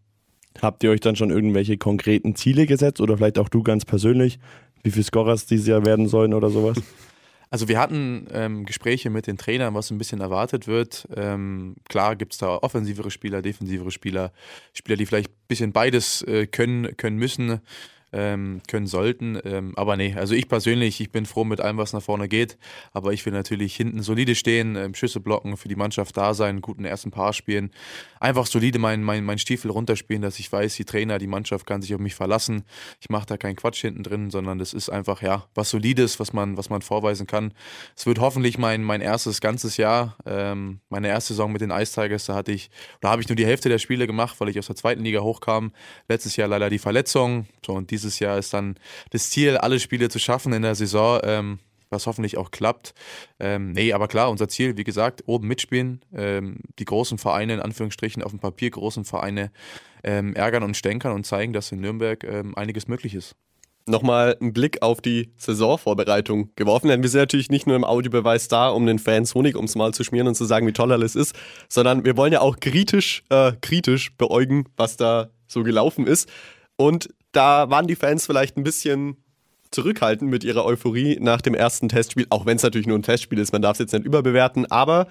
Habt 0.61 0.85
ihr 0.85 0.91
euch 0.91 1.01
dann 1.01 1.17
schon 1.17 1.31
irgendwelche 1.31 1.79
konkreten 1.79 2.37
Ziele 2.37 2.67
gesetzt 2.67 3.01
oder 3.01 3.17
vielleicht 3.17 3.39
auch 3.39 3.49
du 3.49 3.63
ganz 3.63 3.85
persönlich, 3.85 4.39
wie 4.83 4.91
viele 4.91 5.05
Scorers 5.05 5.47
dieses 5.47 5.67
Jahr 5.67 5.87
werden 5.87 6.09
sollen 6.09 6.35
oder 6.35 6.51
sowas? 6.51 6.81
Also 7.53 7.69
wir 7.69 7.79
hatten 7.79 8.29
ähm, 8.33 8.65
Gespräche 8.65 9.11
mit 9.11 9.27
den 9.27 9.37
Trainern, 9.37 9.75
was 9.75 9.91
ein 9.91 9.99
bisschen 9.99 10.23
erwartet 10.23 10.69
wird. 10.69 11.07
Ähm, 11.15 11.77
klar 11.87 12.17
gibt 12.17 12.33
es 12.33 12.39
da 12.39 12.57
offensivere 12.57 13.11
Spieler, 13.11 13.43
defensivere 13.43 13.91
Spieler, 13.91 14.33
Spieler, 14.73 14.97
die 14.97 15.05
vielleicht 15.05 15.29
ein 15.29 15.49
bisschen 15.49 15.71
beides 15.71 16.23
äh, 16.23 16.47
können, 16.47 16.97
können 16.97 17.19
müssen 17.19 17.61
ähm, 18.13 18.61
können 18.69 18.87
sollten. 18.87 19.39
Ähm, 19.45 19.73
aber 19.77 19.97
nee, 19.97 20.15
also 20.15 20.35
ich 20.35 20.49
persönlich, 20.49 21.01
ich 21.01 21.11
bin 21.11 21.27
froh 21.27 21.45
mit 21.45 21.61
allem, 21.61 21.79
was 21.79 21.93
nach 21.93 22.03
vorne 22.03 22.29
geht. 22.29 22.59
Aber 22.93 23.13
ich 23.13 23.25
will 23.25 23.33
natürlich 23.33 23.75
hinten 23.75 24.03
solide 24.03 24.35
stehen, 24.35 24.77
ähm, 24.77 24.95
Schüsse 24.95 25.21
blocken, 25.21 25.57
für 25.57 25.69
die 25.69 25.77
Mannschaft 25.77 26.17
da 26.17 26.35
sein, 26.35 26.61
guten 26.61 26.85
ersten 26.85 27.11
Paar 27.11 27.33
spielen. 27.33 27.71
Einfach 28.21 28.47
solide 28.47 28.79
meinen 28.79 29.03
mein, 29.03 29.25
mein 29.25 29.39
Stiefel 29.39 29.71
runterspielen, 29.71 30.23
dass 30.23 30.39
ich 30.39 30.53
weiß, 30.53 30.77
die 30.77 30.85
Trainer, 30.85 31.19
die 31.19 31.27
Mannschaft 31.27 31.67
kann 31.67 31.83
sich 31.83 31.95
auf 31.95 32.01
mich 32.01 32.15
verlassen. 32.15 32.65
Ich 33.01 33.11
mache 33.11 33.27
da 33.27 33.37
keinen 33.37 33.57
Quatsch 33.57 33.81
hinten 33.81 34.03
drin, 34.03 34.31
sondern 34.31 34.59
das 34.59 34.75
ist 34.75 34.91
einfach, 34.91 35.23
ja, 35.23 35.47
was 35.55 35.71
Solides, 35.71 36.21
was 36.21 36.33
man, 36.33 36.57
was 36.57 36.71
man 36.71 36.83
vorweisen 36.83 37.27
kann. 37.27 37.53
Es 37.97 38.07
wird 38.07 38.21
hoffentlich 38.21 38.59
mein, 38.59 38.83
mein 38.83 39.01
erstes 39.01 39.41
ganzes 39.41 39.77
Jahr, 39.77 40.17
ähm, 40.27 40.81
meine 40.89 41.09
erste 41.09 41.33
Saison 41.33 41.53
mit 41.53 41.61
den 41.61 41.71
Ice 41.71 42.01
Tigers, 42.01 42.27
da 42.27 42.35
hatte 42.35 42.53
ich, 42.53 42.71
da 43.01 43.11
habe 43.11 43.23
ich 43.23 43.29
nur 43.29 43.37
die 43.37 43.47
Hälfte 43.47 43.69
der 43.69 43.79
Spiele 43.79 44.07
gemacht, 44.07 44.37
weil 44.39 44.49
ich 44.49 44.59
aus 44.59 44.67
der 44.67 44.77
zweiten 44.77 45.03
Liga 45.03 45.21
hochkam. 45.21 45.73
Letztes 46.09 46.37
Jahr 46.37 46.49
leider 46.49 46.71
die 46.71 46.79
Verletzung. 46.79 47.47
So, 47.65 47.73
und 47.73 47.91
dieses 48.03 48.19
Jahr 48.19 48.39
ist 48.39 48.53
dann 48.53 48.77
das 49.11 49.31
Ziel, 49.31 49.57
alle 49.57 49.81
Spiele 49.81 50.09
zu 50.09 50.19
schaffen 50.19 50.53
in 50.53 50.63
der 50.63 50.75
Saison. 50.75 51.21
Ähm, 51.23 51.59
was 51.93 52.07
hoffentlich 52.07 52.39
auch 52.39 52.51
klappt. 52.51 52.95
Ähm, 53.39 53.73
nee, 53.73 53.93
aber 53.93 54.09
klar, 54.09 54.31
unser 54.31 54.49
Ziel, 54.49 54.77
wie 54.77 54.85
gesagt, 54.85 55.23
oben 55.27 55.47
mitspielen, 55.47 56.01
ähm, 56.15 56.57
die 56.79 56.85
großen 56.85 57.19
Vereine, 57.19 57.55
in 57.55 57.61
Anführungsstrichen 57.61 58.23
auf 58.23 58.33
dem 58.33 58.41
Papier 58.41 58.71
großen 58.71 59.05
Vereine 59.05 59.53
ähm, 60.03 60.35
ärgern 60.35 60.63
und 60.63 60.77
stänkern 60.77 61.13
und 61.13 61.27
zeigen, 61.27 61.53
dass 61.53 61.71
in 61.71 61.81
Nürnberg 61.81 62.25
ähm, 62.25 62.57
einiges 62.57 62.89
möglich 62.89 63.15
ist. 63.15 63.37
Nochmal 63.85 64.37
einen 64.41 64.53
Blick 64.53 64.81
auf 64.81 65.01
die 65.01 65.33
Saisonvorbereitung 65.37 66.51
geworfen, 66.55 66.87
denn 66.89 67.03
wir 67.03 67.11
sind 67.11 67.21
natürlich 67.21 67.51
nicht 67.51 67.67
nur 67.67 67.75
im 67.75 67.85
Audiobeweis 67.85 68.47
da, 68.47 68.69
um 68.69 68.87
den 68.87 69.01
Fans 69.01 69.35
Honig 69.35 69.57
ums 69.57 69.75
Mal 69.75 69.93
zu 69.93 70.05
schmieren 70.05 70.29
und 70.29 70.37
zu 70.37 70.45
sagen, 70.45 70.69
wie 70.69 70.73
toll 70.73 70.93
alles 70.93 71.17
ist, 71.17 71.35
sondern 71.69 72.05
wir 72.05 72.17
wollen 72.17 72.33
ja 72.33 72.41
auch 72.41 72.61
kritisch, 72.61 73.25
äh, 73.29 73.53
kritisch 73.61 74.17
beäugen, 74.17 74.67
was 74.77 74.97
da 74.97 75.31
so 75.49 75.65
gelaufen 75.65 76.07
ist. 76.07 76.29
Und 76.77 77.09
da 77.33 77.71
waren 77.71 77.87
die 77.87 77.97
Fans 77.97 78.27
vielleicht 78.27 78.57
ein 78.57 78.65
bisschen 78.65 79.17
zurückhaltend 79.71 80.31
mit 80.31 80.45
ihrer 80.45 80.65
Euphorie 80.65 81.19
nach 81.21 81.41
dem 81.41 81.55
ersten 81.55 81.89
Testspiel, 81.89 82.27
auch 82.31 82.47
wenn 82.47 82.57
es 82.57 82.63
natürlich 82.63 82.87
nur 82.87 82.99
ein 82.99 83.03
Testspiel 83.03 83.39
ist, 83.39 83.53
man 83.53 83.63
darf 83.63 83.77
es 83.77 83.81
jetzt 83.81 83.93
nicht 83.93 84.05
überbewerten, 84.05 84.71
aber 84.71 85.09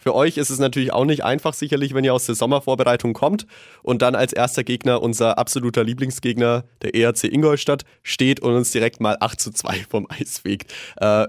für 0.00 0.14
euch 0.14 0.38
ist 0.38 0.48
es 0.48 0.58
natürlich 0.58 0.92
auch 0.92 1.04
nicht 1.04 1.24
einfach, 1.24 1.52
sicherlich, 1.52 1.92
wenn 1.92 2.04
ihr 2.04 2.14
aus 2.14 2.24
der 2.24 2.34
Sommervorbereitung 2.34 3.12
kommt 3.12 3.46
und 3.82 4.00
dann 4.00 4.14
als 4.14 4.32
erster 4.32 4.64
Gegner 4.64 5.02
unser 5.02 5.38
absoluter 5.38 5.84
Lieblingsgegner, 5.84 6.64
der 6.80 6.94
ERC 6.94 7.24
Ingolstadt, 7.24 7.84
steht 8.02 8.40
und 8.40 8.54
uns 8.54 8.70
direkt 8.70 9.00
mal 9.00 9.18
8 9.20 9.38
zu 9.38 9.50
2 9.52 9.84
vom 9.90 10.06
Eis 10.08 10.38
fegt. 10.38 10.72
Äh, 10.96 11.26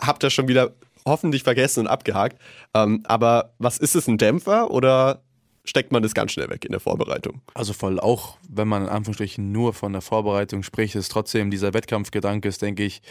habt 0.00 0.24
ihr 0.24 0.30
schon 0.30 0.48
wieder 0.48 0.72
hoffentlich 1.04 1.42
vergessen 1.42 1.80
und 1.80 1.86
abgehakt. 1.88 2.40
Ähm, 2.74 3.02
aber 3.04 3.52
was 3.58 3.76
ist 3.76 3.94
es, 3.94 4.08
ein 4.08 4.16
Dämpfer 4.18 4.70
oder 4.70 5.22
steckt 5.64 5.92
man 5.92 6.02
das 6.02 6.14
ganz 6.14 6.32
schnell 6.32 6.50
weg 6.50 6.64
in 6.64 6.72
der 6.72 6.80
Vorbereitung. 6.80 7.40
Also 7.54 7.72
voll, 7.72 8.00
auch 8.00 8.36
wenn 8.48 8.66
man 8.66 8.82
in 8.82 8.88
Anführungsstrichen 8.88 9.52
nur 9.52 9.72
von 9.72 9.92
der 9.92 10.02
Vorbereitung 10.02 10.62
spricht, 10.62 10.94
ist 10.96 11.10
trotzdem 11.10 11.50
dieser 11.50 11.72
Wettkampfgedanke, 11.72 12.48
ist, 12.48 12.62
denke 12.62 12.82
ich, 12.82 13.02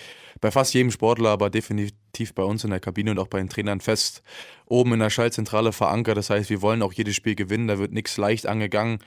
bei 0.42 0.52
fast 0.52 0.74
jedem 0.74 0.92
Sportler, 0.92 1.30
aber 1.30 1.50
definitiv 1.50 2.34
bei 2.34 2.44
uns 2.44 2.64
in 2.64 2.72
der 2.72 2.80
Kabine 2.80 3.12
und 3.12 3.20
auch 3.20 3.28
bei 3.28 3.38
den 3.38 3.50
Trainern 3.50 3.80
fest 3.80 4.22
oben 4.66 4.94
in 4.94 5.00
der 5.00 5.10
Schaltzentrale 5.10 5.72
verankert. 5.72 6.18
Das 6.18 6.30
heißt, 6.30 6.50
wir 6.50 6.62
wollen 6.62 6.82
auch 6.82 6.94
jedes 6.94 7.16
Spiel 7.16 7.36
gewinnen, 7.36 7.68
da 7.68 7.80
wird 7.80 7.94
nichts 7.94 8.18
leicht 8.18 8.46
angegangen 8.46 9.00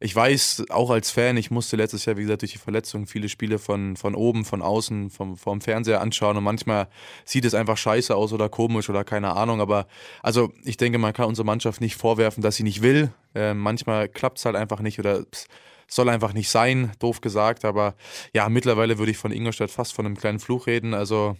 ich 0.00 0.14
weiß, 0.14 0.64
auch 0.70 0.90
als 0.90 1.10
Fan, 1.10 1.36
ich 1.36 1.50
musste 1.50 1.76
letztes 1.76 2.04
Jahr, 2.04 2.16
wie 2.16 2.22
gesagt, 2.22 2.42
durch 2.42 2.52
die 2.52 2.58
Verletzung 2.58 3.06
viele 3.06 3.28
Spiele 3.28 3.58
von, 3.58 3.96
von 3.96 4.14
oben, 4.14 4.44
von 4.44 4.62
außen, 4.62 5.10
vom, 5.10 5.36
vom 5.36 5.60
Fernseher 5.60 6.00
anschauen 6.00 6.36
und 6.36 6.44
manchmal 6.44 6.88
sieht 7.24 7.44
es 7.44 7.54
einfach 7.54 7.76
scheiße 7.76 8.14
aus 8.14 8.32
oder 8.32 8.48
komisch 8.48 8.90
oder 8.90 9.04
keine 9.04 9.34
Ahnung. 9.34 9.60
Aber 9.60 9.86
also 10.22 10.52
ich 10.64 10.76
denke, 10.76 10.98
man 10.98 11.12
kann 11.12 11.26
unserer 11.26 11.46
Mannschaft 11.46 11.80
nicht 11.80 11.96
vorwerfen, 11.96 12.42
dass 12.42 12.56
sie 12.56 12.62
nicht 12.62 12.82
will. 12.82 13.10
Äh, 13.34 13.54
manchmal 13.54 14.08
klappt 14.08 14.38
es 14.38 14.44
halt 14.44 14.56
einfach 14.56 14.80
nicht 14.80 14.98
oder 14.98 15.24
soll 15.88 16.08
einfach 16.08 16.32
nicht 16.32 16.50
sein, 16.50 16.92
doof 16.98 17.20
gesagt. 17.20 17.64
Aber 17.64 17.94
ja, 18.32 18.48
mittlerweile 18.48 18.98
würde 18.98 19.12
ich 19.12 19.18
von 19.18 19.32
Ingolstadt 19.32 19.70
fast 19.70 19.94
von 19.94 20.06
einem 20.06 20.16
kleinen 20.16 20.40
Fluch 20.40 20.66
reden. 20.66 20.94
Also 20.94 21.36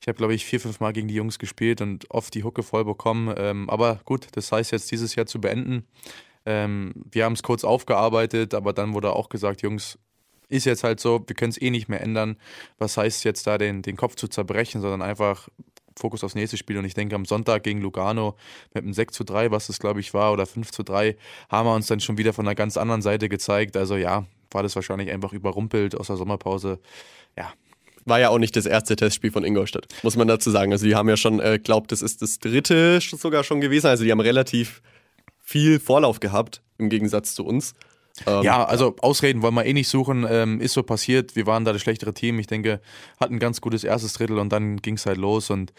ich 0.00 0.06
habe, 0.06 0.16
glaube 0.16 0.34
ich, 0.34 0.44
vier, 0.44 0.60
fünf 0.60 0.80
Mal 0.80 0.92
gegen 0.92 1.08
die 1.08 1.14
Jungs 1.14 1.38
gespielt 1.38 1.80
und 1.80 2.10
oft 2.10 2.34
die 2.34 2.44
Hucke 2.44 2.62
voll 2.62 2.84
bekommen. 2.84 3.34
Ähm, 3.36 3.68
aber 3.68 4.00
gut, 4.04 4.28
das 4.32 4.52
heißt 4.52 4.70
jetzt 4.72 4.90
dieses 4.90 5.14
Jahr 5.14 5.26
zu 5.26 5.40
beenden. 5.40 5.86
Ähm, 6.48 6.94
wir 7.12 7.26
haben 7.26 7.34
es 7.34 7.42
kurz 7.42 7.62
aufgearbeitet, 7.62 8.54
aber 8.54 8.72
dann 8.72 8.94
wurde 8.94 9.12
auch 9.12 9.28
gesagt, 9.28 9.60
Jungs, 9.60 9.98
ist 10.48 10.64
jetzt 10.64 10.82
halt 10.82 10.98
so, 10.98 11.22
wir 11.26 11.36
können 11.36 11.50
es 11.50 11.60
eh 11.60 11.68
nicht 11.68 11.90
mehr 11.90 12.00
ändern. 12.00 12.38
Was 12.78 12.96
heißt 12.96 13.24
jetzt 13.24 13.46
da 13.46 13.58
den, 13.58 13.82
den 13.82 13.96
Kopf 13.96 14.14
zu 14.14 14.28
zerbrechen, 14.28 14.80
sondern 14.80 15.02
einfach 15.02 15.50
Fokus 15.98 16.24
aufs 16.24 16.34
nächste 16.34 16.56
Spiel. 16.56 16.78
Und 16.78 16.86
ich 16.86 16.94
denke, 16.94 17.16
am 17.16 17.26
Sonntag 17.26 17.64
gegen 17.64 17.82
Lugano 17.82 18.34
mit 18.72 18.82
einem 18.82 18.94
6 18.94 19.14
zu 19.14 19.24
3, 19.24 19.50
was 19.50 19.66
das 19.66 19.78
glaube 19.78 20.00
ich 20.00 20.14
war, 20.14 20.32
oder 20.32 20.46
5 20.46 20.70
zu 20.70 20.84
3, 20.84 21.16
haben 21.50 21.68
wir 21.68 21.74
uns 21.74 21.88
dann 21.88 22.00
schon 22.00 22.16
wieder 22.16 22.32
von 22.32 22.46
einer 22.46 22.54
ganz 22.54 22.78
anderen 22.78 23.02
Seite 23.02 23.28
gezeigt. 23.28 23.76
Also 23.76 23.96
ja, 23.96 24.24
war 24.50 24.62
das 24.62 24.74
wahrscheinlich 24.74 25.10
einfach 25.10 25.34
überrumpelt 25.34 25.96
aus 25.96 26.06
der 26.06 26.16
Sommerpause. 26.16 26.78
Ja, 27.36 27.52
war 28.06 28.20
ja 28.20 28.30
auch 28.30 28.38
nicht 28.38 28.56
das 28.56 28.64
erste 28.64 28.96
Testspiel 28.96 29.32
von 29.32 29.44
Ingolstadt, 29.44 29.86
muss 30.02 30.16
man 30.16 30.28
dazu 30.28 30.50
sagen. 30.50 30.72
Also 30.72 30.86
die 30.86 30.94
haben 30.94 31.10
ja 31.10 31.18
schon, 31.18 31.40
äh, 31.40 31.58
glaubt, 31.62 31.92
das 31.92 32.00
ist 32.00 32.22
das 32.22 32.38
dritte 32.38 33.00
sogar 33.00 33.44
schon 33.44 33.60
gewesen. 33.60 33.88
Also 33.88 34.04
die 34.04 34.12
haben 34.12 34.20
relativ 34.20 34.80
viel 35.48 35.80
Vorlauf 35.80 36.20
gehabt, 36.20 36.60
im 36.76 36.90
Gegensatz 36.90 37.34
zu 37.34 37.42
uns. 37.42 37.74
Ähm, 38.26 38.42
ja, 38.42 38.66
also 38.66 38.96
Ausreden 39.00 39.40
wollen 39.40 39.54
wir 39.54 39.64
eh 39.64 39.72
nicht 39.72 39.88
suchen. 39.88 40.26
Ähm, 40.28 40.60
ist 40.60 40.74
so 40.74 40.82
passiert. 40.82 41.36
Wir 41.36 41.46
waren 41.46 41.64
da 41.64 41.72
das 41.72 41.80
schlechtere 41.80 42.12
Team. 42.12 42.38
Ich 42.38 42.48
denke, 42.48 42.82
hatten 43.18 43.36
ein 43.36 43.38
ganz 43.38 43.62
gutes 43.62 43.82
erstes 43.82 44.12
Drittel 44.12 44.38
und 44.40 44.52
dann 44.52 44.76
ging 44.82 44.96
es 44.96 45.06
halt 45.06 45.16
los. 45.16 45.48
Und 45.48 45.72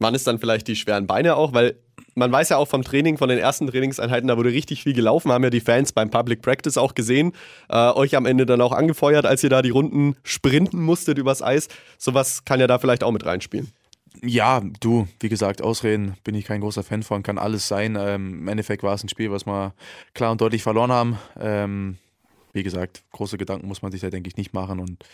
waren 0.00 0.14
es 0.14 0.24
dann 0.24 0.38
vielleicht 0.38 0.68
die 0.68 0.76
schweren 0.76 1.06
Beine 1.06 1.36
auch? 1.36 1.54
Weil 1.54 1.76
man 2.14 2.30
weiß 2.30 2.50
ja 2.50 2.58
auch 2.58 2.68
vom 2.68 2.82
Training, 2.82 3.16
von 3.16 3.30
den 3.30 3.38
ersten 3.38 3.66
Trainingseinheiten, 3.66 4.28
da 4.28 4.36
wurde 4.36 4.50
richtig 4.50 4.82
viel 4.82 4.92
gelaufen. 4.92 5.32
Haben 5.32 5.44
ja 5.44 5.50
die 5.50 5.60
Fans 5.60 5.92
beim 5.92 6.10
Public 6.10 6.42
Practice 6.42 6.76
auch 6.76 6.94
gesehen. 6.94 7.32
Äh, 7.70 7.92
euch 7.92 8.16
am 8.16 8.26
Ende 8.26 8.44
dann 8.44 8.60
auch 8.60 8.72
angefeuert, 8.72 9.24
als 9.24 9.42
ihr 9.42 9.50
da 9.50 9.62
die 9.62 9.70
Runden 9.70 10.14
sprinten 10.24 10.82
musstet 10.82 11.16
übers 11.16 11.40
Eis. 11.40 11.68
Sowas 11.96 12.44
kann 12.44 12.60
ja 12.60 12.66
da 12.66 12.78
vielleicht 12.78 13.02
auch 13.02 13.12
mit 13.12 13.24
reinspielen. 13.24 13.72
Ja, 14.22 14.60
du, 14.80 15.08
wie 15.18 15.28
gesagt, 15.28 15.62
Ausreden 15.62 16.14
bin 16.24 16.34
ich 16.34 16.44
kein 16.44 16.60
großer 16.60 16.82
Fan 16.82 17.02
von, 17.02 17.22
kann 17.22 17.38
alles 17.38 17.68
sein. 17.68 17.96
Ähm, 17.98 18.40
Im 18.40 18.48
Endeffekt 18.48 18.82
war 18.82 18.94
es 18.94 19.02
ein 19.02 19.08
Spiel, 19.08 19.30
was 19.30 19.46
wir 19.46 19.74
klar 20.14 20.32
und 20.32 20.40
deutlich 20.40 20.62
verloren 20.62 20.92
haben. 20.92 21.18
Ähm, 21.38 21.96
wie 22.52 22.62
gesagt, 22.62 23.02
große 23.12 23.38
Gedanken 23.38 23.66
muss 23.68 23.82
man 23.82 23.92
sich 23.92 24.00
da, 24.00 24.10
denke 24.10 24.28
ich, 24.28 24.36
nicht 24.36 24.52
machen 24.52 24.80
und 24.80 25.04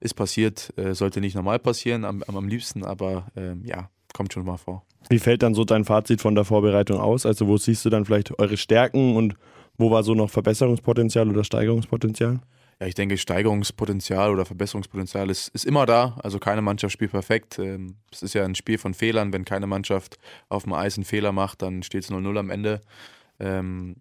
ist 0.00 0.14
passiert, 0.14 0.72
äh, 0.76 0.94
sollte 0.94 1.20
nicht 1.20 1.34
normal 1.34 1.58
passieren, 1.58 2.04
am, 2.04 2.22
am 2.22 2.48
liebsten, 2.48 2.84
aber 2.84 3.26
ähm, 3.36 3.62
ja, 3.64 3.88
kommt 4.12 4.32
schon 4.32 4.44
mal 4.44 4.56
vor. 4.56 4.84
Wie 5.08 5.18
fällt 5.18 5.42
dann 5.42 5.54
so 5.54 5.64
dein 5.64 5.84
Fazit 5.84 6.20
von 6.20 6.34
der 6.34 6.44
Vorbereitung 6.44 7.00
aus? 7.00 7.26
Also, 7.26 7.46
wo 7.46 7.56
siehst 7.56 7.84
du 7.84 7.90
dann 7.90 8.04
vielleicht 8.04 8.38
eure 8.38 8.56
Stärken 8.56 9.16
und 9.16 9.36
wo 9.78 9.90
war 9.90 10.02
so 10.02 10.14
noch 10.14 10.30
Verbesserungspotenzial 10.30 11.28
oder 11.28 11.44
Steigerungspotenzial? 11.44 12.40
Ja, 12.80 12.86
ich 12.86 12.94
denke, 12.94 13.18
Steigerungspotenzial 13.18 14.30
oder 14.30 14.46
Verbesserungspotenzial 14.46 15.28
ist, 15.28 15.48
ist 15.48 15.66
immer 15.66 15.84
da. 15.84 16.18
Also 16.22 16.38
keine 16.38 16.62
Mannschaft 16.62 16.94
spielt 16.94 17.10
perfekt. 17.10 17.58
Ähm, 17.58 17.96
es 18.10 18.22
ist 18.22 18.32
ja 18.32 18.44
ein 18.44 18.54
Spiel 18.54 18.78
von 18.78 18.94
Fehlern. 18.94 19.34
Wenn 19.34 19.44
keine 19.44 19.66
Mannschaft 19.66 20.18
auf 20.48 20.62
dem 20.62 20.72
Eis 20.72 20.96
einen 20.96 21.04
Fehler 21.04 21.32
macht, 21.32 21.60
dann 21.60 21.82
steht 21.82 22.04
es 22.04 22.10
0-0 22.10 22.38
am 22.38 22.48
Ende. 22.48 22.80
Ähm, 23.38 23.96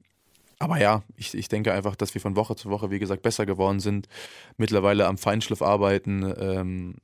aber 0.59 0.79
ja, 0.79 1.03
ich, 1.17 1.33
ich 1.33 1.49
denke 1.49 1.73
einfach, 1.73 1.95
dass 1.97 2.13
wir 2.13 2.21
von 2.21 2.37
Woche 2.37 2.55
zu 2.55 2.69
Woche, 2.69 2.89
wie 2.89 2.99
gesagt, 2.99 3.21
besser 3.21 3.45
geworden 3.45 3.81
sind. 3.81 4.07
Mittlerweile 4.57 5.07
am 5.07 5.17
Feinschliff 5.17 5.61
arbeiten, 5.61 6.33
ähm, 6.39 6.95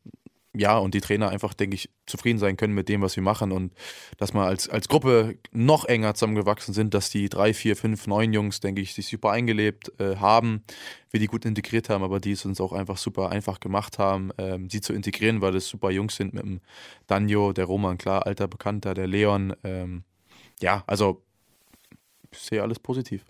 ja, 0.57 0.77
und 0.77 0.93
die 0.93 1.01
Trainer 1.01 1.29
einfach, 1.29 1.53
denke 1.53 1.75
ich, 1.75 1.89
zufrieden 2.05 2.39
sein 2.39 2.57
können 2.57 2.73
mit 2.73 2.89
dem, 2.89 3.01
was 3.01 3.15
wir 3.15 3.23
machen 3.23 3.51
und 3.51 3.73
dass 4.17 4.33
wir 4.33 4.41
als, 4.41 4.69
als 4.69 4.87
Gruppe 4.87 5.37
noch 5.51 5.85
enger 5.85 6.13
zusammengewachsen 6.13 6.73
sind, 6.73 6.93
dass 6.93 7.09
die 7.09 7.29
drei, 7.29 7.53
vier, 7.53 7.75
fünf, 7.75 8.07
neun 8.07 8.33
Jungs, 8.33 8.59
denke 8.59 8.81
ich, 8.81 8.93
sich 8.93 9.07
super 9.07 9.31
eingelebt 9.31 9.91
äh, 9.99 10.17
haben, 10.17 10.63
wir 11.11 11.19
die 11.19 11.27
gut 11.27 11.45
integriert 11.45 11.89
haben, 11.89 12.03
aber 12.03 12.19
die 12.19 12.31
es 12.31 12.45
uns 12.45 12.59
auch 12.61 12.73
einfach 12.73 12.97
super 12.97 13.29
einfach 13.29 13.59
gemacht 13.59 13.99
haben, 13.99 14.31
ähm, 14.37 14.69
sie 14.69 14.81
zu 14.81 14.93
integrieren, 14.93 15.41
weil 15.41 15.55
es 15.55 15.67
super 15.67 15.91
Jungs 15.91 16.15
sind 16.15 16.33
mit 16.33 16.43
dem 16.43 16.61
Danjo, 17.07 17.53
der 17.53 17.65
Roman, 17.65 17.97
klar, 17.97 18.25
alter 18.25 18.47
Bekannter, 18.47 18.93
der 18.93 19.07
Leon. 19.07 19.53
Ähm, 19.63 20.03
ja, 20.61 20.83
also 20.87 21.21
ich 22.31 22.39
sehe 22.39 22.61
alles 22.61 22.79
positiv. 22.79 23.25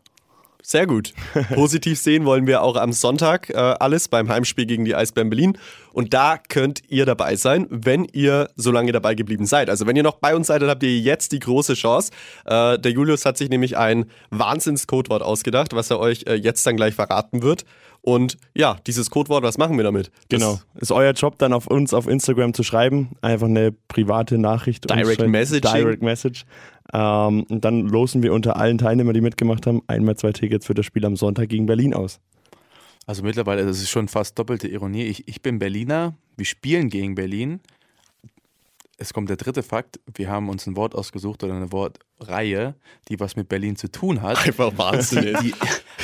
Sehr 0.66 0.88
gut. 0.88 1.14
Positiv 1.54 2.00
sehen 2.00 2.26
wollen 2.26 2.48
wir 2.48 2.64
auch 2.64 2.76
am 2.76 2.92
Sonntag 2.92 3.52
äh, 3.52 3.54
alles 3.54 4.08
beim 4.08 4.30
Heimspiel 4.30 4.66
gegen 4.66 4.84
die 4.84 4.96
Eisbären 4.96 5.30
Berlin. 5.30 5.60
Und 5.94 6.16
da 6.16 6.38
könnt 6.38 6.82
ihr 6.90 7.06
dabei 7.06 7.36
sein, 7.36 7.68
wenn 7.70 8.06
ihr 8.06 8.50
so 8.56 8.72
lange 8.72 8.92
dabei 8.92 9.14
geblieben 9.14 9.46
seid. 9.46 9.70
Also 9.70 9.86
wenn 9.86 9.96
ihr 9.96 10.02
noch 10.02 10.16
bei 10.16 10.36
uns 10.36 10.48
seid, 10.48 10.64
dann 10.64 10.70
habt 10.70 10.82
ihr 10.82 10.98
jetzt 10.98 11.34
die 11.34 11.40
große 11.40 11.76
Chance. 11.76 12.12
Äh, 12.46 12.80
der 12.80 12.92
Julius 12.92 13.26
hat 13.26 13.38
sich 13.38 13.50
nämlich 13.50 13.78
ein 13.78 14.06
Wahnsinns-Codewort 14.32 15.22
ausgedacht, 15.22 15.76
was 15.76 15.92
er 15.92 16.00
euch 16.00 16.24
äh, 16.26 16.34
jetzt 16.34 16.66
dann 16.66 16.76
gleich 16.78 16.96
verraten 16.96 17.44
wird. 17.44 17.64
Und 18.02 18.38
ja, 18.54 18.78
dieses 18.86 19.10
Codewort, 19.10 19.44
was 19.44 19.58
machen 19.58 19.78
wir 19.78 19.84
damit? 19.84 20.12
Das 20.30 20.40
genau. 20.40 20.60
Ist 20.76 20.92
euer 20.92 21.14
Job 21.14 21.40
dann 21.40 21.54
auf 21.54 21.66
uns 21.66 21.92
auf 21.92 22.08
Instagram 22.08 22.54
zu 22.54 22.62
schreiben. 22.62 23.18
Einfach 23.22 23.48
eine 23.48 23.72
private 23.72 24.38
Nachricht. 24.38 24.88
Direct 24.88 25.28
Message. 25.28 25.62
Direct 25.62 26.04
Message. 26.04 26.46
Ähm, 26.96 27.44
und 27.50 27.66
dann 27.66 27.88
losen 27.88 28.24
wir 28.24 28.34
unter 28.34 28.56
allen 28.56 28.78
Teilnehmern, 28.78 29.14
die 29.14 29.22
mitgemacht 29.22 29.68
haben, 29.68 29.82
einmal 29.88 30.16
zwei 30.16 30.32
Tickets 30.32 30.66
für 30.66 30.74
das 30.74 30.86
Spiel 30.86 31.06
am 31.06 31.16
Sonntag 31.16 31.50
gegen 31.50 31.66
Berlin 31.66 31.94
aus. 31.94 32.20
Also 33.06 33.24
mittlerweile, 33.24 33.66
das 33.66 33.80
ist 33.80 33.90
schon 33.90 34.08
fast 34.08 34.40
doppelte 34.40 34.68
Ironie. 34.68 35.04
Ich, 35.04 35.28
ich 35.28 35.42
bin 35.42 35.60
Berliner, 35.60 36.16
wir 36.38 36.46
spielen 36.46 36.90
gegen 36.90 37.16
Berlin 37.16 37.60
es 38.98 39.14
kommt 39.14 39.30
der 39.30 39.38
dritte 39.38 39.64
Fakt. 39.64 40.00
Wir 40.14 40.30
haben 40.30 40.50
uns 40.50 40.66
ein 40.68 40.76
Wort 40.76 40.96
ausgesucht 40.96 41.44
oder 41.44 41.54
eine 41.54 41.72
Wortreihe, 41.72 42.76
die 43.10 43.20
was 43.20 43.36
mit 43.36 43.50
Berlin 43.50 43.76
zu 43.76 43.92
tun 43.92 44.22
hat. 44.22 44.46
Einfach 44.46 44.78
wahnsinnig. 44.78 45.38
Die, 45.40 45.54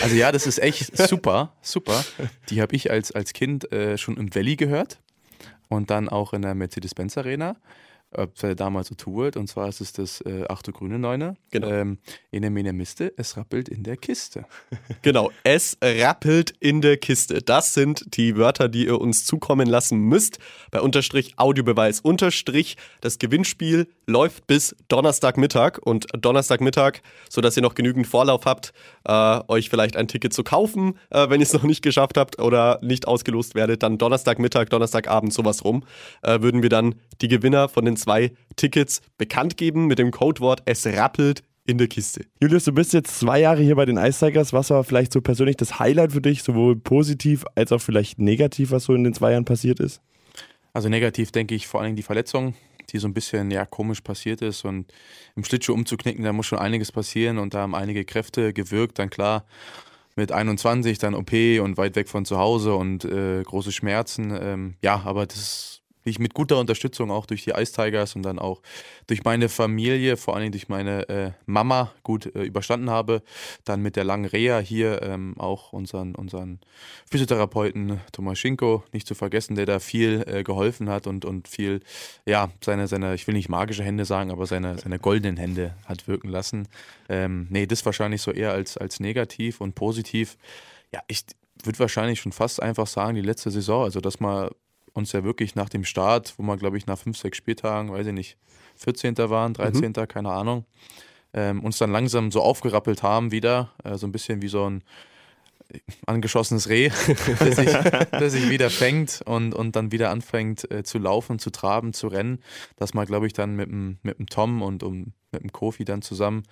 also 0.01 0.15
ja, 0.15 0.31
das 0.31 0.45
ist 0.45 0.59
echt 0.59 0.97
super, 0.97 1.53
super. 1.61 2.03
Die 2.49 2.61
habe 2.61 2.75
ich 2.75 2.91
als, 2.91 3.11
als 3.11 3.33
Kind 3.33 3.71
äh, 3.71 3.97
schon 3.97 4.17
im 4.17 4.33
Valley 4.33 4.55
gehört 4.55 4.99
und 5.69 5.89
dann 5.89 6.09
auch 6.09 6.33
in 6.33 6.41
der 6.41 6.55
Mercedes-Benz 6.55 7.17
Arena 7.17 7.55
äh, 8.11 8.55
damals 8.55 8.89
so 8.89 8.95
tourt. 8.95 9.37
Und 9.37 9.47
zwar 9.47 9.69
ist 9.69 9.81
es 9.81 9.93
das 9.93 10.21
äh, 10.21 10.45
Achte 10.49 10.71
Grüne 10.71 10.99
Neune. 10.99 11.35
Genau. 11.51 11.67
Ähm, 11.67 11.97
in 12.31 12.41
der 12.41 12.51
Mene 12.51 12.73
Miste, 12.73 13.13
es 13.17 13.37
rappelt 13.37 13.69
in 13.69 13.83
der 13.83 13.97
Kiste. 13.97 14.45
Genau, 15.03 15.31
es 15.43 15.77
rappelt 15.81 16.53
in 16.59 16.81
der 16.81 16.97
Kiste. 16.97 17.41
Das 17.41 17.73
sind 17.73 18.17
die 18.17 18.35
Wörter, 18.35 18.69
die 18.69 18.85
ihr 18.85 18.99
uns 18.99 19.25
zukommen 19.25 19.67
lassen 19.67 19.99
müsst. 19.99 20.37
Bei 20.69 20.81
Unterstrich 20.81 21.33
Audiobeweis 21.37 22.01
Unterstrich. 22.01 22.77
Das 22.99 23.17
Gewinnspiel 23.17 23.87
läuft 24.11 24.45
bis 24.45 24.75
Donnerstagmittag 24.87 25.79
und 25.83 26.05
Donnerstagmittag, 26.13 26.99
sodass 27.29 27.55
ihr 27.57 27.63
noch 27.63 27.73
genügend 27.73 28.05
Vorlauf 28.05 28.45
habt, 28.45 28.73
äh, 29.05 29.39
euch 29.47 29.69
vielleicht 29.69 29.97
ein 29.97 30.07
Ticket 30.07 30.33
zu 30.33 30.43
kaufen, 30.43 30.99
äh, 31.09 31.29
wenn 31.29 31.41
ihr 31.41 31.45
es 31.45 31.53
noch 31.53 31.63
nicht 31.63 31.81
geschafft 31.81 32.17
habt 32.17 32.39
oder 32.39 32.79
nicht 32.81 33.07
ausgelost 33.07 33.55
werdet. 33.55 33.83
Dann 33.83 33.97
Donnerstagmittag, 33.97 34.65
Donnerstagabend, 34.65 35.33
sowas 35.33 35.63
rum, 35.63 35.83
äh, 36.21 36.41
würden 36.41 36.61
wir 36.61 36.69
dann 36.69 36.95
die 37.21 37.27
Gewinner 37.27 37.69
von 37.69 37.85
den 37.85 37.95
zwei 37.95 38.31
Tickets 38.55 39.01
bekannt 39.17 39.57
geben 39.57 39.87
mit 39.87 39.97
dem 39.97 40.11
Codewort 40.11 40.61
Es 40.65 40.85
rappelt 40.85 41.43
in 41.65 41.77
der 41.77 41.87
Kiste. 41.87 42.25
Julius, 42.41 42.65
du 42.65 42.73
bist 42.73 42.93
jetzt 42.93 43.17
zwei 43.19 43.39
Jahre 43.39 43.61
hier 43.61 43.75
bei 43.75 43.85
den 43.85 43.97
Ice 43.97 44.25
Tigers. 44.25 44.51
Was 44.51 44.69
war 44.69 44.83
vielleicht 44.83 45.13
so 45.13 45.21
persönlich 45.21 45.57
das 45.57 45.79
Highlight 45.79 46.11
für 46.11 46.21
dich, 46.21 46.43
sowohl 46.43 46.75
positiv 46.75 47.45
als 47.55 47.71
auch 47.71 47.81
vielleicht 47.81 48.19
negativ, 48.19 48.71
was 48.71 48.85
so 48.85 48.93
in 48.93 49.03
den 49.03 49.13
zwei 49.13 49.31
Jahren 49.31 49.45
passiert 49.45 49.79
ist? 49.79 50.01
Also 50.73 50.89
negativ 50.89 51.31
denke 51.31 51.53
ich 51.53 51.67
vor 51.67 51.81
allem 51.81 51.95
die 51.95 52.03
Verletzung, 52.03 52.55
die 52.91 52.99
so 52.99 53.07
ein 53.07 53.13
bisschen 53.13 53.51
ja 53.51 53.65
komisch 53.65 54.01
passiert 54.01 54.41
ist 54.41 54.65
und 54.65 54.91
im 55.35 55.43
Schlittschuh 55.43 55.73
umzuknicken, 55.73 56.23
da 56.23 56.33
muss 56.33 56.45
schon 56.45 56.59
einiges 56.59 56.91
passieren 56.91 57.37
und 57.37 57.53
da 57.53 57.59
haben 57.59 57.75
einige 57.75 58.05
Kräfte 58.05 58.53
gewirkt. 58.53 58.99
Dann 58.99 59.09
klar, 59.09 59.45
mit 60.15 60.31
21 60.31 60.97
dann 60.97 61.15
OP 61.15 61.31
und 61.31 61.77
weit 61.77 61.95
weg 61.95 62.09
von 62.09 62.25
zu 62.25 62.37
Hause 62.37 62.75
und 62.75 63.05
äh, 63.05 63.43
große 63.43 63.71
Schmerzen. 63.71 64.37
Ähm, 64.39 64.75
ja, 64.81 65.01
aber 65.05 65.25
das 65.25 65.80
wie 66.03 66.09
ich 66.09 66.19
mit 66.19 66.33
guter 66.33 66.57
Unterstützung 66.57 67.11
auch 67.11 67.25
durch 67.25 67.43
die 67.43 67.51
Ice 67.51 67.73
Tigers 67.73 68.15
und 68.15 68.23
dann 68.23 68.39
auch 68.39 68.61
durch 69.07 69.23
meine 69.23 69.49
Familie, 69.49 70.17
vor 70.17 70.35
allem 70.35 70.51
durch 70.51 70.69
meine 70.69 71.09
äh, 71.09 71.31
Mama 71.45 71.91
gut 72.03 72.33
äh, 72.35 72.43
überstanden 72.43 72.89
habe. 72.89 73.21
Dann 73.65 73.81
mit 73.81 73.95
der 73.95 74.03
langen 74.03 74.25
Reha 74.25 74.59
hier 74.59 75.01
ähm, 75.03 75.35
auch 75.37 75.73
unseren, 75.73 76.15
unseren 76.15 76.59
Physiotherapeuten 77.09 77.99
Tomaschinko 78.11 78.83
nicht 78.93 79.07
zu 79.07 79.15
vergessen, 79.15 79.55
der 79.55 79.65
da 79.65 79.79
viel 79.79 80.23
äh, 80.27 80.43
geholfen 80.43 80.89
hat 80.89 81.07
und, 81.07 81.25
und 81.25 81.47
viel, 81.47 81.81
ja, 82.25 82.49
seine, 82.63 82.87
seine, 82.87 83.13
ich 83.15 83.27
will 83.27 83.35
nicht 83.35 83.49
magische 83.49 83.83
Hände 83.83 84.05
sagen, 84.05 84.31
aber 84.31 84.45
seine, 84.45 84.77
seine 84.77 84.99
goldenen 84.99 85.37
Hände 85.37 85.75
hat 85.85 86.07
wirken 86.07 86.29
lassen. 86.29 86.67
Ähm, 87.09 87.47
nee, 87.49 87.65
das 87.65 87.85
wahrscheinlich 87.85 88.21
so 88.21 88.31
eher 88.31 88.51
als, 88.51 88.77
als 88.77 88.99
negativ 88.99 89.61
und 89.61 89.75
positiv. 89.75 90.37
Ja, 90.91 91.01
ich 91.07 91.25
würde 91.63 91.79
wahrscheinlich 91.79 92.19
schon 92.19 92.31
fast 92.31 92.61
einfach 92.61 92.87
sagen, 92.87 93.15
die 93.15 93.21
letzte 93.21 93.51
Saison, 93.51 93.83
also 93.83 94.01
dass 94.01 94.19
man 94.19 94.49
uns 94.93 95.11
ja 95.11 95.23
wirklich 95.23 95.55
nach 95.55 95.69
dem 95.69 95.83
Start, 95.83 96.33
wo 96.37 96.43
wir, 96.43 96.57
glaube 96.57 96.77
ich, 96.77 96.85
nach 96.85 96.97
fünf, 96.97 97.17
sechs 97.17 97.37
Spieltagen, 97.37 97.91
weiß 97.91 98.07
ich 98.07 98.13
nicht, 98.13 98.37
14. 98.75 99.17
waren, 99.17 99.53
13., 99.53 99.93
mhm. 99.95 100.07
keine 100.07 100.31
Ahnung, 100.31 100.65
ähm, 101.33 101.63
uns 101.63 101.77
dann 101.77 101.91
langsam 101.91 102.31
so 102.31 102.41
aufgerappelt 102.41 103.03
haben 103.03 103.31
wieder, 103.31 103.71
äh, 103.83 103.97
so 103.97 104.07
ein 104.07 104.11
bisschen 104.11 104.41
wie 104.41 104.47
so 104.47 104.69
ein 104.69 104.83
angeschossenes 106.05 106.69
Reh, 106.69 106.89
das 107.39 107.55
sich, 107.55 107.71
das 108.11 108.33
sich 108.33 108.49
wieder 108.49 108.69
fängt 108.69 109.21
und, 109.25 109.53
und 109.53 109.75
dann 109.75 109.91
wieder 109.91 110.09
anfängt 110.09 110.69
äh, 110.71 110.83
zu 110.83 110.97
laufen, 110.97 111.39
zu 111.39 111.49
traben, 111.49 111.93
zu 111.93 112.07
rennen. 112.07 112.39
Das 112.75 112.93
mal, 112.93 113.05
glaube 113.05 113.27
ich, 113.27 113.33
dann 113.33 113.55
mit 113.55 113.69
dem, 113.69 113.97
mit 114.03 114.19
dem 114.19 114.27
Tom 114.27 114.61
und 114.61 114.83
um, 114.83 115.13
mit 115.31 115.43
dem 115.43 115.51
Kofi 115.51 115.85
dann 115.85 116.01
zusammen. 116.01 116.43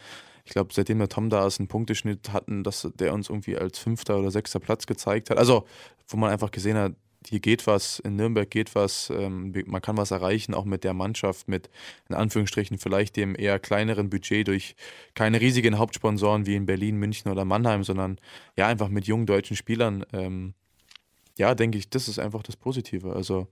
Ich 0.45 0.53
glaube, 0.53 0.73
seitdem 0.73 0.99
der 0.99 1.09
Tom 1.09 1.29
da 1.29 1.45
ist, 1.45 1.59
einen 1.59 1.67
Punkteschnitt 1.67 2.31
hatten, 2.31 2.63
dass 2.63 2.89
der 2.95 3.13
uns 3.13 3.29
irgendwie 3.29 3.57
als 3.57 3.77
fünfter 3.77 4.17
oder 4.17 4.31
sechster 4.31 4.59
Platz 4.59 4.87
gezeigt 4.87 5.29
hat. 5.29 5.37
Also, 5.37 5.65
wo 6.07 6.17
man 6.17 6.31
einfach 6.31 6.51
gesehen 6.51 6.77
hat, 6.77 6.93
hier 7.27 7.39
geht 7.39 7.67
was, 7.67 7.99
in 7.99 8.15
Nürnberg 8.15 8.49
geht 8.49 8.75
was, 8.75 9.09
ähm, 9.09 9.53
man 9.65 9.81
kann 9.81 9.97
was 9.97 10.11
erreichen, 10.11 10.53
auch 10.53 10.65
mit 10.65 10.83
der 10.83 10.93
Mannschaft, 10.93 11.47
mit 11.47 11.69
in 12.07 12.15
Anführungsstrichen 12.15 12.77
vielleicht 12.77 13.17
dem 13.17 13.35
eher 13.35 13.59
kleineren 13.59 14.09
Budget 14.09 14.47
durch 14.47 14.75
keine 15.15 15.41
riesigen 15.41 15.77
Hauptsponsoren 15.77 16.45
wie 16.45 16.55
in 16.55 16.65
Berlin, 16.65 16.97
München 16.97 17.31
oder 17.31 17.45
Mannheim, 17.45 17.83
sondern 17.83 18.19
ja 18.55 18.67
einfach 18.67 18.89
mit 18.89 19.05
jungen 19.05 19.25
deutschen 19.25 19.57
Spielern. 19.57 20.05
Ähm, 20.13 20.53
ja, 21.37 21.55
denke 21.55 21.77
ich, 21.77 21.89
das 21.89 22.07
ist 22.07 22.19
einfach 22.19 22.43
das 22.43 22.55
Positive. 22.55 23.13
Also, 23.13 23.47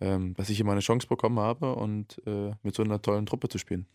ähm, 0.00 0.34
dass 0.34 0.48
ich 0.48 0.56
hier 0.56 0.64
mal 0.64 0.72
eine 0.72 0.80
Chance 0.80 1.06
bekommen 1.06 1.38
habe 1.38 1.74
und 1.74 2.20
äh, 2.26 2.52
mit 2.62 2.74
so 2.74 2.82
einer 2.82 3.00
tollen 3.00 3.26
Truppe 3.26 3.48
zu 3.48 3.58
spielen. 3.58 3.86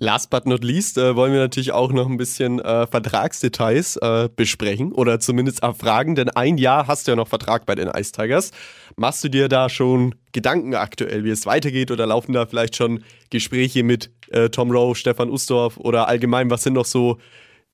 Last 0.00 0.30
but 0.30 0.46
not 0.46 0.62
least 0.62 0.96
äh, 0.96 1.16
wollen 1.16 1.32
wir 1.32 1.40
natürlich 1.40 1.72
auch 1.72 1.90
noch 1.90 2.08
ein 2.08 2.16
bisschen 2.16 2.60
äh, 2.60 2.86
Vertragsdetails 2.86 3.96
äh, 3.96 4.28
besprechen 4.34 4.92
oder 4.92 5.18
zumindest 5.18 5.64
erfragen, 5.64 6.14
denn 6.14 6.30
ein 6.30 6.56
Jahr 6.56 6.86
hast 6.86 7.06
du 7.06 7.10
ja 7.10 7.16
noch 7.16 7.26
Vertrag 7.26 7.66
bei 7.66 7.74
den 7.74 7.88
Ice 7.88 8.12
Tigers. 8.12 8.52
Machst 8.94 9.24
du 9.24 9.28
dir 9.28 9.48
da 9.48 9.68
schon 9.68 10.14
Gedanken 10.30 10.76
aktuell, 10.76 11.24
wie 11.24 11.30
es 11.30 11.46
weitergeht 11.46 11.90
oder 11.90 12.06
laufen 12.06 12.32
da 12.32 12.46
vielleicht 12.46 12.76
schon 12.76 13.02
Gespräche 13.30 13.82
mit 13.82 14.12
äh, 14.28 14.50
Tom 14.50 14.70
Rowe, 14.70 14.94
Stefan 14.94 15.30
Ustorf 15.30 15.76
oder 15.78 16.06
allgemein, 16.06 16.48
was 16.48 16.62
sind 16.62 16.74
noch 16.74 16.86
so, 16.86 17.18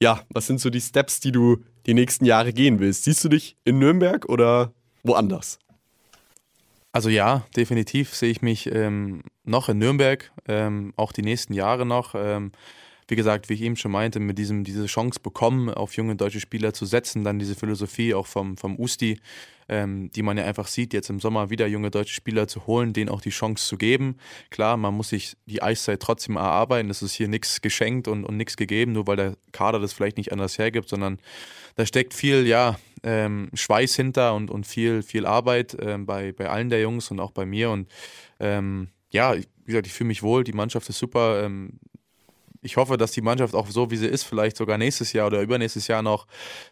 ja, 0.00 0.22
was 0.30 0.46
sind 0.46 0.60
so 0.60 0.70
die 0.70 0.80
Steps, 0.80 1.20
die 1.20 1.30
du 1.30 1.58
die 1.84 1.92
nächsten 1.92 2.24
Jahre 2.24 2.54
gehen 2.54 2.80
willst? 2.80 3.04
Siehst 3.04 3.22
du 3.22 3.28
dich 3.28 3.58
in 3.64 3.78
Nürnberg 3.78 4.26
oder 4.30 4.72
woanders? 5.02 5.58
Also 6.94 7.08
ja, 7.08 7.42
definitiv 7.56 8.14
sehe 8.14 8.30
ich 8.30 8.40
mich 8.40 8.72
ähm, 8.72 9.24
noch 9.42 9.68
in 9.68 9.78
Nürnberg, 9.78 10.30
ähm, 10.46 10.92
auch 10.94 11.10
die 11.10 11.22
nächsten 11.22 11.52
Jahre 11.52 11.84
noch. 11.84 12.14
Ähm, 12.16 12.52
wie 13.08 13.16
gesagt, 13.16 13.48
wie 13.48 13.54
ich 13.54 13.62
eben 13.62 13.76
schon 13.76 13.92
meinte, 13.92 14.20
mit 14.20 14.38
diesem 14.38 14.64
diese 14.64 14.86
Chance 14.86 15.20
bekommen, 15.20 15.70
auf 15.70 15.94
junge 15.96 16.16
deutsche 16.16 16.40
Spieler 16.40 16.72
zu 16.72 16.86
setzen, 16.86 17.24
dann 17.24 17.38
diese 17.38 17.54
Philosophie 17.54 18.14
auch 18.14 18.26
vom, 18.26 18.56
vom 18.56 18.78
Usti, 18.78 19.20
ähm, 19.68 20.10
die 20.12 20.22
man 20.22 20.36
ja 20.36 20.44
einfach 20.44 20.66
sieht, 20.66 20.92
jetzt 20.92 21.10
im 21.10 21.20
Sommer 21.20 21.50
wieder 21.50 21.66
junge 21.66 21.90
deutsche 21.90 22.14
Spieler 22.14 22.48
zu 22.48 22.66
holen, 22.66 22.92
denen 22.92 23.08
auch 23.08 23.20
die 23.20 23.30
Chance 23.30 23.66
zu 23.66 23.76
geben. 23.76 24.16
Klar, 24.50 24.76
man 24.76 24.94
muss 24.94 25.10
sich 25.10 25.36
die 25.46 25.62
Eiszeit 25.62 26.00
trotzdem 26.00 26.36
erarbeiten, 26.36 26.90
es 26.90 27.02
ist 27.02 27.14
hier 27.14 27.28
nichts 27.28 27.60
geschenkt 27.60 28.08
und, 28.08 28.24
und 28.24 28.36
nichts 28.36 28.56
gegeben, 28.56 28.92
nur 28.92 29.06
weil 29.06 29.16
der 29.16 29.36
Kader 29.52 29.80
das 29.80 29.92
vielleicht 29.92 30.16
nicht 30.16 30.32
anders 30.32 30.58
hergibt, 30.58 30.88
sondern 30.88 31.18
da 31.76 31.86
steckt 31.86 32.14
viel, 32.14 32.46
ja, 32.46 32.78
ähm, 33.02 33.50
Schweiß 33.52 33.96
hinter 33.96 34.34
und, 34.34 34.50
und 34.50 34.66
viel, 34.66 35.02
viel 35.02 35.26
Arbeit 35.26 35.76
ähm, 35.80 36.06
bei, 36.06 36.32
bei 36.32 36.48
allen 36.48 36.70
der 36.70 36.80
Jungs 36.80 37.10
und 37.10 37.20
auch 37.20 37.32
bei 37.32 37.44
mir. 37.44 37.70
Und 37.70 37.90
ähm, 38.40 38.88
ja, 39.10 39.34
wie 39.34 39.44
gesagt, 39.66 39.86
ich 39.86 39.92
fühle 39.92 40.08
mich 40.08 40.22
wohl, 40.22 40.44
die 40.44 40.52
Mannschaft 40.52 40.88
ist 40.88 40.98
super. 40.98 41.44
Ich 42.64 42.76
hoffe, 42.76 42.96
dass 42.96 43.12
die 43.12 43.20
Mannschaft 43.20 43.54
auch 43.54 43.68
so, 43.68 43.90
wie 43.90 43.96
sie 43.96 44.06
ist, 44.06 44.24
vielleicht 44.24 44.56
sogar 44.56 44.78
nächstes 44.78 45.12
Jahr 45.12 45.26
oder 45.26 45.40
übernächstes 45.40 45.86
Jahr 45.86 46.02
noch 46.02 46.26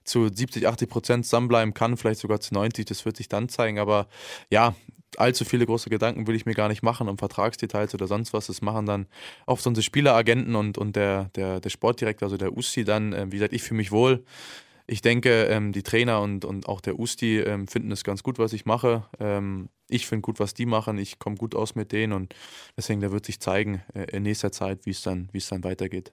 zu 0.04 0.28
70, 0.28 0.66
80 0.66 0.88
Prozent 0.88 1.24
zusammenbleiben 1.24 1.74
kann, 1.74 1.96
vielleicht 1.96 2.20
sogar 2.20 2.40
zu 2.40 2.54
90. 2.54 2.86
Das 2.86 3.04
wird 3.04 3.16
sich 3.16 3.28
dann 3.28 3.48
zeigen. 3.48 3.78
Aber 3.78 4.08
ja, 4.50 4.74
allzu 5.16 5.44
viele 5.44 5.66
große 5.66 5.90
Gedanken 5.90 6.26
will 6.26 6.34
ich 6.34 6.46
mir 6.46 6.54
gar 6.54 6.68
nicht 6.68 6.82
machen 6.82 7.08
um 7.08 7.18
Vertragsdetails 7.18 7.94
oder 7.94 8.06
sonst 8.06 8.32
was. 8.32 8.46
Das 8.46 8.62
machen 8.62 8.86
dann 8.86 9.06
oft 9.46 9.66
unsere 9.66 9.82
Spieleragenten 9.82 10.56
und, 10.56 10.78
und 10.78 10.96
der, 10.96 11.30
der, 11.36 11.60
der 11.60 11.70
Sportdirektor, 11.70 12.26
also 12.26 12.36
der 12.36 12.56
Usti 12.56 12.84
dann. 12.84 13.12
Ähm, 13.12 13.30
wie 13.32 13.36
gesagt, 13.36 13.52
ich 13.52 13.62
fühle 13.62 13.78
mich 13.78 13.92
wohl 13.92 14.24
ich 14.86 15.00
denke, 15.00 15.44
ähm, 15.44 15.72
die 15.72 15.82
Trainer 15.82 16.20
und, 16.20 16.44
und 16.44 16.68
auch 16.68 16.80
der 16.80 16.98
Usti 16.98 17.38
ähm, 17.38 17.68
finden 17.68 17.92
es 17.92 18.04
ganz 18.04 18.22
gut, 18.22 18.38
was 18.38 18.52
ich 18.52 18.66
mache. 18.66 19.04
Ich 19.92 20.06
finde 20.06 20.22
gut, 20.22 20.40
was 20.40 20.54
die 20.54 20.66
machen. 20.66 20.98
Ich 20.98 21.18
komme 21.18 21.36
gut 21.36 21.54
aus 21.54 21.74
mit 21.74 21.92
denen 21.92 22.12
und 22.12 22.34
deswegen, 22.76 23.00
da 23.00 23.12
wird 23.12 23.26
sich 23.26 23.40
zeigen 23.40 23.82
äh, 23.94 24.16
in 24.16 24.22
nächster 24.22 24.52
Zeit, 24.52 24.86
wie 24.86 24.90
es 24.90 25.02
dann, 25.02 25.28
es 25.32 25.48
dann 25.48 25.64
weitergeht. 25.64 26.12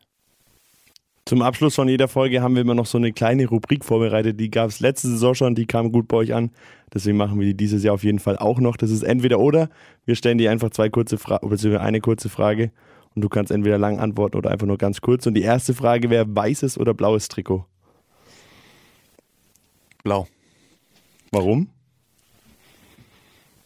Zum 1.26 1.44
Abschluss 1.44 1.76
von 1.76 1.88
jeder 1.88 2.08
Folge 2.08 2.42
haben 2.42 2.56
wir 2.56 2.64
immer 2.64 2.74
noch 2.74 2.88
so 2.88 2.98
eine 2.98 3.14
kleine 3.14 3.46
Rubrik 3.46 3.86
vorbereitet. 3.86 4.40
Die 4.40 4.50
gab 4.50 4.70
es 4.70 4.80
letzte 4.80 5.10
Saison 5.10 5.36
schon, 5.36 5.54
die 5.54 5.68
kam 5.68 5.92
gut 5.92 6.08
bei 6.08 6.18
euch 6.18 6.34
an. 6.34 6.50
Deswegen 6.92 7.18
machen 7.18 7.40
wir 7.40 7.46
die 7.46 7.54
dieses 7.56 7.84
Jahr 7.84 7.94
auf 7.94 8.04
jeden 8.04 8.18
Fall 8.18 8.38
auch 8.38 8.60
noch. 8.60 8.78
Das 8.78 8.90
ist 8.90 9.04
entweder 9.04 9.40
oder. 9.40 9.70
Wir 10.06 10.16
stellen 10.16 10.40
dir 10.40 10.50
einfach 10.50 10.72
zwei 10.72 10.90
kurze 10.90 11.20
Fragen, 11.20 11.48
beziehungsweise 11.48 11.84
eine 11.84 12.02
kurze 12.02 12.30
Frage 12.30 12.72
und 13.14 13.22
du 13.22 13.30
kannst 13.30 13.52
entweder 13.52 13.78
lang 13.78 14.00
antworten 14.00 14.38
oder 14.38 14.50
einfach 14.50 14.66
nur 14.66 14.80
ganz 14.80 15.02
kurz. 15.02 15.28
Und 15.28 15.36
die 15.36 15.44
erste 15.44 15.76
Frage 15.76 16.10
wäre 16.10 16.26
weißes 16.28 16.80
oder 16.80 16.96
blaues 16.96 17.28
Trikot? 17.28 17.66
Blau. 20.04 20.28
Warum? 21.32 21.70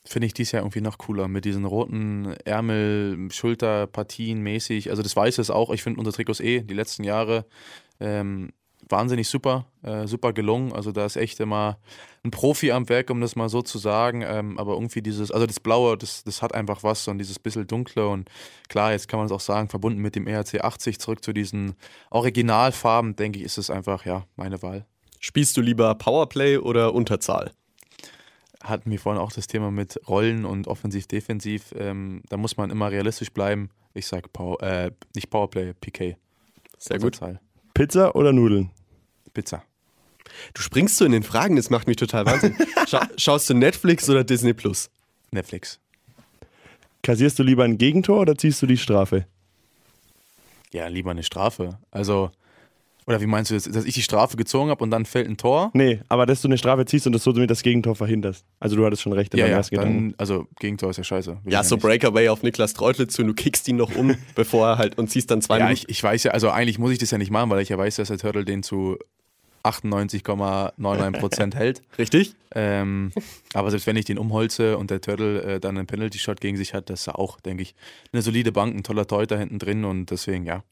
Finde 0.06 0.26
ich 0.26 0.34
dies 0.34 0.52
Jahr 0.52 0.64
irgendwie 0.64 0.82
noch 0.82 0.98
cooler 0.98 1.28
mit 1.28 1.46
diesen 1.46 1.66
roten 1.66 2.34
Ärmel, 2.44 3.30
Schulterpartien 3.32 4.42
mäßig. 4.42 4.90
Also 4.90 5.02
das 5.02 5.16
Weiße 5.16 5.40
ist 5.40 5.50
auch, 5.50 5.70
ich 5.72 5.82
finde 5.82 6.00
unsere 6.00 6.14
Trikots 6.16 6.42
eh 6.42 6.62
die 6.62 6.74
letzten 6.74 7.06
Jahre 7.06 7.46
ähm, 8.02 8.52
wahnsinnig 8.90 9.28
super, 9.28 9.66
äh, 9.82 10.08
super 10.08 10.34
gelungen. 10.34 10.74
Also 10.74 10.92
da 10.92 11.06
ist 11.06 11.16
echt 11.16 11.40
immer 11.40 11.78
ein 12.24 12.32
Profi 12.32 12.72
am 12.72 12.90
Werk, 12.90 13.10
um 13.10 13.22
das 13.22 13.36
mal 13.36 13.50
so 13.50 13.62
zu 13.62 13.78
sagen. 13.78 14.24
Ähm, 14.26 14.58
aber 14.58 14.74
irgendwie 14.74 15.02
dieses, 15.02 15.32
also 15.32 15.46
das 15.46 15.60
Blaue, 15.60 15.98
das, 15.98 16.24
das 16.24 16.42
hat 16.42 16.54
einfach 16.54 16.84
was 16.84 17.08
und 17.08 17.18
dieses 17.18 17.40
bisschen 17.40 17.68
dunkle 17.68 18.08
und 18.08 18.30
klar, 18.70 18.92
jetzt 18.92 19.08
kann 19.08 19.20
man 19.20 19.26
es 19.26 19.32
auch 19.32 19.40
sagen, 19.40 19.70
verbunden 19.70 20.02
mit 20.02 20.16
dem 20.16 20.28
ERC 20.28 20.64
80 20.64 21.00
zurück 21.00 21.24
zu 21.24 21.34
diesen 21.34 21.76
Originalfarben, 22.10 23.16
denke 23.16 23.40
ich, 23.40 23.46
ist 23.46 23.58
es 23.58 23.70
einfach, 23.70 24.06
ja, 24.06 24.26
meine 24.36 24.62
Wahl. 24.62 24.86
Spielst 25.20 25.56
du 25.58 25.62
lieber 25.62 25.96
Powerplay 25.96 26.58
oder 26.58 26.94
Unterzahl? 26.94 27.52
Hatten 28.64 28.90
wir 28.90 29.00
vorhin 29.00 29.22
auch 29.22 29.32
das 29.32 29.48
Thema 29.48 29.72
mit 29.72 30.00
Rollen 30.08 30.46
und 30.46 30.68
offensiv-defensiv. 30.68 31.74
Ähm, 31.78 32.22
da 32.30 32.38
muss 32.38 32.56
man 32.56 32.72
immer 32.72 32.90
realistisch 32.90 33.32
bleiben. 33.32 33.70
Ich 33.94 34.08
sage 34.08 34.30
Power, 34.30 34.62
äh, 34.64 34.92
nicht 35.16 35.30
Powerplay, 35.30 35.74
PK. 35.74 36.16
Sehr 36.78 36.98
gut. 36.98 37.20
Pizza 37.74 38.16
oder 38.16 38.32
Nudeln? 38.32 38.72
Pizza. 39.34 39.64
Du 40.54 40.62
springst 40.62 40.96
so 40.96 41.06
in 41.06 41.12
den 41.12 41.24
Fragen, 41.24 41.58
das 41.58 41.70
macht 41.70 41.88
mich 41.88 41.98
total 41.98 42.26
wahnsinnig. 42.26 42.58
Scha 42.88 43.08
schaust 43.18 43.50
du 43.50 43.54
Netflix 43.54 44.10
oder 44.10 44.24
Disney 44.24 44.54
Plus? 44.54 44.90
Netflix. 45.32 45.80
Kassierst 47.02 47.38
du 47.38 47.44
lieber 47.44 47.66
ein 47.66 47.78
Gegentor 47.78 48.22
oder 48.22 48.38
ziehst 48.38 48.62
du 48.62 48.66
die 48.66 48.78
Strafe? 48.78 49.28
Ja, 50.72 50.88
lieber 50.88 51.12
eine 51.12 51.24
Strafe. 51.24 51.78
Also 51.92 52.32
oder 53.06 53.22
wie 53.22 53.26
meinst 53.26 53.52
du 53.52 53.56
das, 53.56 53.64
dass 53.64 53.86
ich 53.86 53.94
die 53.94 54.02
Strafe 54.02 54.38
gezogen 54.38 54.70
habe 54.70 54.84
und 54.84 54.92
dann 54.92 55.06
fällt 55.06 55.28
ein 55.28 55.38
Tor? 55.38 55.72
Nee, 55.74 56.00
aber 56.08 56.26
dass 56.26 56.42
du 56.42 56.48
eine 56.48 56.58
Strafe 56.58 56.86
ziehst 56.86 57.06
und 57.08 57.14
das 57.14 57.24
so 57.24 57.32
damit 57.32 57.50
das 57.50 57.64
Gegentor 57.64 57.96
verhinderst. 57.96 58.46
Also 58.60 58.76
du 58.76 58.86
hattest 58.86 59.02
schon 59.02 59.14
recht 59.14 59.34
in 59.34 59.40
ja, 59.40 59.48
ja, 59.48 59.58
ersten 59.58 59.76
dann, 59.76 59.86
Gedanken. 59.86 60.16
Also 60.18 60.48
Gegentor 60.60 60.90
ist 60.92 60.98
ja 60.98 61.04
scheiße. 61.04 61.38
Ja, 61.46 61.64
so 61.64 61.78
Breakaway 61.78 62.30
auf 62.30 62.44
Niklas 62.44 62.74
Treutle 62.74 63.08
zu 63.08 63.22
und 63.22 63.30
du 63.30 63.34
kickst 63.34 63.68
ihn 63.68 63.78
noch 63.78 63.96
um, 63.96 64.16
bevor 64.36 64.70
er 64.70 64.78
halt 64.78 64.98
und 64.98 65.10
ziehst 65.10 65.32
dann 65.32 65.42
zwei 65.42 65.60
Ja, 65.60 65.72
ich, 65.72 65.90
ich 65.90 66.04
weiß 66.04 66.24
ja, 66.24 66.32
also 66.32 66.50
eigentlich 66.50 66.80
muss 66.80 66.92
ich 66.92 66.98
das 66.98 67.12
ja 67.12 67.18
nicht 67.18 67.32
machen, 67.32 67.50
weil 67.50 67.62
ich 67.62 67.70
ja 67.70 67.78
weiß, 67.78 67.96
dass 67.98 68.08
der 68.08 68.18
Turtle 68.18 68.46
den 68.46 68.64
zu 68.64 68.98
98,99% 69.64 71.56
hält. 71.56 71.82
Richtig. 71.98 72.36
Ähm, 72.54 73.12
aber 73.54 73.72
selbst 73.72 73.88
wenn 73.88 73.96
ich 73.96 74.06
den 74.06 74.18
umholze 74.18 74.78
und 74.78 74.92
der 74.92 75.00
Turtle 75.02 75.42
äh, 75.42 75.60
dann 75.60 75.78
einen 75.78 75.88
Penalty-Shot 75.88 76.42
gegen 76.42 76.58
sich 76.58 76.74
hat, 76.74 76.90
das 76.90 77.02
ist 77.02 77.08
auch, 77.10 77.40
denke 77.40 77.64
ich, 77.64 77.74
eine 78.12 78.22
solide 78.22 78.52
Bank, 78.52 78.76
ein 78.76 78.84
toller 78.84 79.08
Teuter 79.08 79.38
hinten 79.38 79.60
drin 79.60 79.86
und 79.86 80.12
deswegen, 80.12 80.46
ja, 80.46 80.64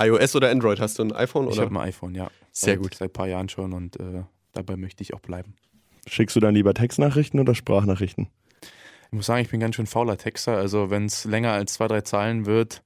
iOS 0.00 0.36
oder 0.36 0.50
Android? 0.50 0.80
Hast 0.80 0.98
du 0.98 1.04
ein 1.04 1.12
iPhone? 1.12 1.48
Ich 1.48 1.58
habe 1.58 1.70
ein 1.70 1.88
iPhone, 1.88 2.14
ja. 2.14 2.30
Sehr 2.52 2.76
gut. 2.76 2.94
Seit 2.94 3.10
ein 3.10 3.12
paar 3.12 3.28
Jahren 3.28 3.48
schon 3.48 3.72
und 3.72 3.98
äh, 3.98 4.22
dabei 4.52 4.76
möchte 4.76 5.02
ich 5.02 5.14
auch 5.14 5.20
bleiben. 5.20 5.54
Schickst 6.06 6.36
du 6.36 6.40
dann 6.40 6.54
lieber 6.54 6.74
Textnachrichten 6.74 7.40
oder 7.40 7.54
Sprachnachrichten? 7.54 8.28
Ich 9.06 9.12
muss 9.12 9.26
sagen, 9.26 9.42
ich 9.42 9.50
bin 9.50 9.60
ganz 9.60 9.76
schön 9.76 9.86
fauler 9.86 10.18
Texter. 10.18 10.56
Also 10.56 10.90
wenn 10.90 11.06
es 11.06 11.24
länger 11.24 11.52
als 11.52 11.74
zwei, 11.74 11.88
drei 11.88 12.00
Zeilen 12.00 12.46
wird, 12.46 12.82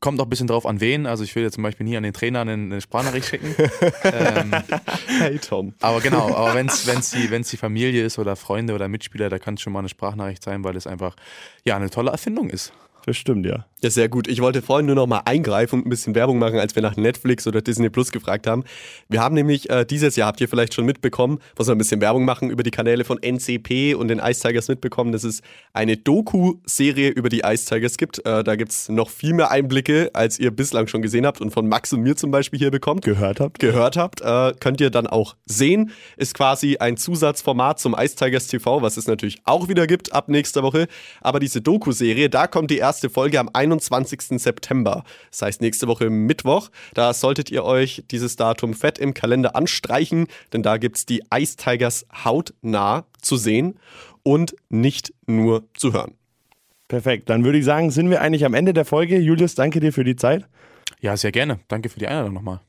kommt 0.00 0.20
auch 0.20 0.24
ein 0.24 0.30
bisschen 0.30 0.46
drauf 0.46 0.66
an 0.66 0.80
wen. 0.80 1.06
Also 1.06 1.24
ich 1.24 1.34
will 1.34 1.42
jetzt 1.42 1.54
zum 1.54 1.62
Beispiel 1.62 1.86
hier 1.86 1.98
an 1.98 2.04
den 2.04 2.12
Trainer 2.12 2.42
eine, 2.42 2.52
eine 2.52 2.80
Sprachnachricht 2.80 3.28
schicken. 3.28 3.54
ähm, 4.04 4.54
Hey 5.18 5.38
Tom. 5.38 5.74
aber 5.80 6.00
genau, 6.00 6.34
aber 6.34 6.54
wenn 6.54 6.66
es 6.66 6.86
wenn's 6.86 7.10
die, 7.10 7.30
wenn's 7.30 7.50
die 7.50 7.56
Familie 7.56 8.04
ist 8.04 8.18
oder 8.18 8.36
Freunde 8.36 8.74
oder 8.74 8.88
Mitspieler, 8.88 9.28
da 9.28 9.38
kann 9.38 9.54
es 9.54 9.60
schon 9.60 9.72
mal 9.72 9.80
eine 9.80 9.88
Sprachnachricht 9.88 10.42
sein, 10.42 10.64
weil 10.64 10.76
es 10.76 10.86
einfach 10.86 11.16
ja 11.64 11.76
eine 11.76 11.90
tolle 11.90 12.10
Erfindung 12.10 12.50
ist. 12.50 12.72
Das 13.06 13.16
stimmt, 13.16 13.46
ja. 13.46 13.64
Ja, 13.82 13.90
sehr 13.90 14.08
gut. 14.08 14.26
Ich 14.26 14.40
wollte 14.40 14.62
vorhin 14.62 14.86
nur 14.86 14.96
noch 14.96 15.06
mal 15.06 15.20
eingreifen 15.26 15.78
und 15.78 15.86
ein 15.86 15.90
bisschen 15.90 16.16
Werbung 16.16 16.38
machen, 16.38 16.58
als 16.58 16.74
wir 16.74 16.82
nach 16.82 16.96
Netflix 16.96 17.46
oder 17.46 17.60
Disney 17.60 17.88
Plus 17.88 18.10
gefragt 18.10 18.48
haben. 18.48 18.64
Wir 19.08 19.20
haben 19.20 19.34
nämlich 19.34 19.70
äh, 19.70 19.84
dieses 19.84 20.16
Jahr, 20.16 20.26
habt 20.28 20.40
ihr 20.40 20.48
vielleicht 20.48 20.74
schon 20.74 20.86
mitbekommen, 20.86 21.38
muss 21.56 21.68
man 21.68 21.76
ein 21.76 21.78
bisschen 21.78 22.00
Werbung 22.00 22.24
machen, 22.24 22.50
über 22.50 22.64
die 22.64 22.72
Kanäle 22.72 23.04
von 23.04 23.22
NCP 23.22 23.94
und 23.94 24.08
den 24.08 24.18
Ice 24.18 24.40
Tigers 24.40 24.66
mitbekommen, 24.66 25.12
dass 25.12 25.22
es 25.22 25.42
eine 25.72 25.96
Doku-Serie 25.96 27.10
über 27.10 27.28
die 27.28 27.42
Ice 27.44 27.66
Tigers 27.72 27.96
gibt. 27.96 28.26
Äh, 28.26 28.42
da 28.42 28.56
gibt 28.56 28.72
es 28.72 28.88
noch 28.88 29.08
viel 29.08 29.34
mehr 29.34 29.52
Einblicke, 29.52 30.10
als 30.14 30.40
ihr 30.40 30.50
bislang 30.50 30.88
schon 30.88 31.02
gesehen 31.02 31.24
habt 31.24 31.40
und 31.40 31.52
von 31.52 31.68
Max 31.68 31.92
und 31.92 32.00
mir 32.00 32.16
zum 32.16 32.32
Beispiel 32.32 32.58
hier 32.58 32.72
bekommt. 32.72 33.04
Gehört 33.04 33.38
habt. 33.38 33.60
Gehört 33.60 33.96
habt, 33.96 34.20
äh, 34.22 34.52
könnt 34.58 34.80
ihr 34.80 34.90
dann 34.90 35.06
auch 35.06 35.36
sehen. 35.44 35.92
Ist 36.16 36.34
quasi 36.34 36.78
ein 36.78 36.96
Zusatzformat 36.96 37.78
zum 37.78 37.94
Ice 37.96 38.16
Tigers 38.16 38.48
TV, 38.48 38.82
was 38.82 38.96
es 38.96 39.06
natürlich 39.06 39.38
auch 39.44 39.68
wieder 39.68 39.86
gibt 39.86 40.14
ab 40.14 40.28
nächster 40.28 40.62
Woche. 40.62 40.88
Aber 41.20 41.40
diese 41.40 41.60
Doku-Serie, 41.60 42.30
da 42.30 42.46
kommt 42.46 42.70
die 42.70 42.78
erste 42.78 42.95
Folge 43.10 43.38
am 43.38 43.48
21. 43.52 44.40
September. 44.40 45.04
Das 45.30 45.42
heißt 45.42 45.60
nächste 45.60 45.86
Woche 45.88 46.10
Mittwoch. 46.10 46.70
Da 46.94 47.12
solltet 47.14 47.50
ihr 47.50 47.64
euch 47.64 48.04
dieses 48.10 48.36
Datum 48.36 48.74
fett 48.74 48.98
im 48.98 49.14
Kalender 49.14 49.54
anstreichen, 49.56 50.26
denn 50.52 50.62
da 50.62 50.76
gibt 50.76 50.96
es 50.96 51.06
die 51.06 51.22
Ice 51.34 51.56
Tigers 51.56 52.06
hautnah 52.24 53.06
zu 53.20 53.36
sehen 53.36 53.78
und 54.22 54.56
nicht 54.68 55.12
nur 55.26 55.64
zu 55.74 55.92
hören. 55.92 56.14
Perfekt. 56.88 57.28
Dann 57.28 57.44
würde 57.44 57.58
ich 57.58 57.64
sagen, 57.64 57.90
sind 57.90 58.10
wir 58.10 58.20
eigentlich 58.20 58.44
am 58.44 58.54
Ende 58.54 58.72
der 58.72 58.84
Folge. 58.84 59.18
Julius, 59.18 59.54
danke 59.54 59.80
dir 59.80 59.92
für 59.92 60.04
die 60.04 60.16
Zeit. 60.16 60.46
Ja, 61.00 61.16
sehr 61.16 61.32
gerne. 61.32 61.60
Danke 61.68 61.88
für 61.88 61.98
die 61.98 62.06
Einladung 62.06 62.32
nochmal. 62.34 62.60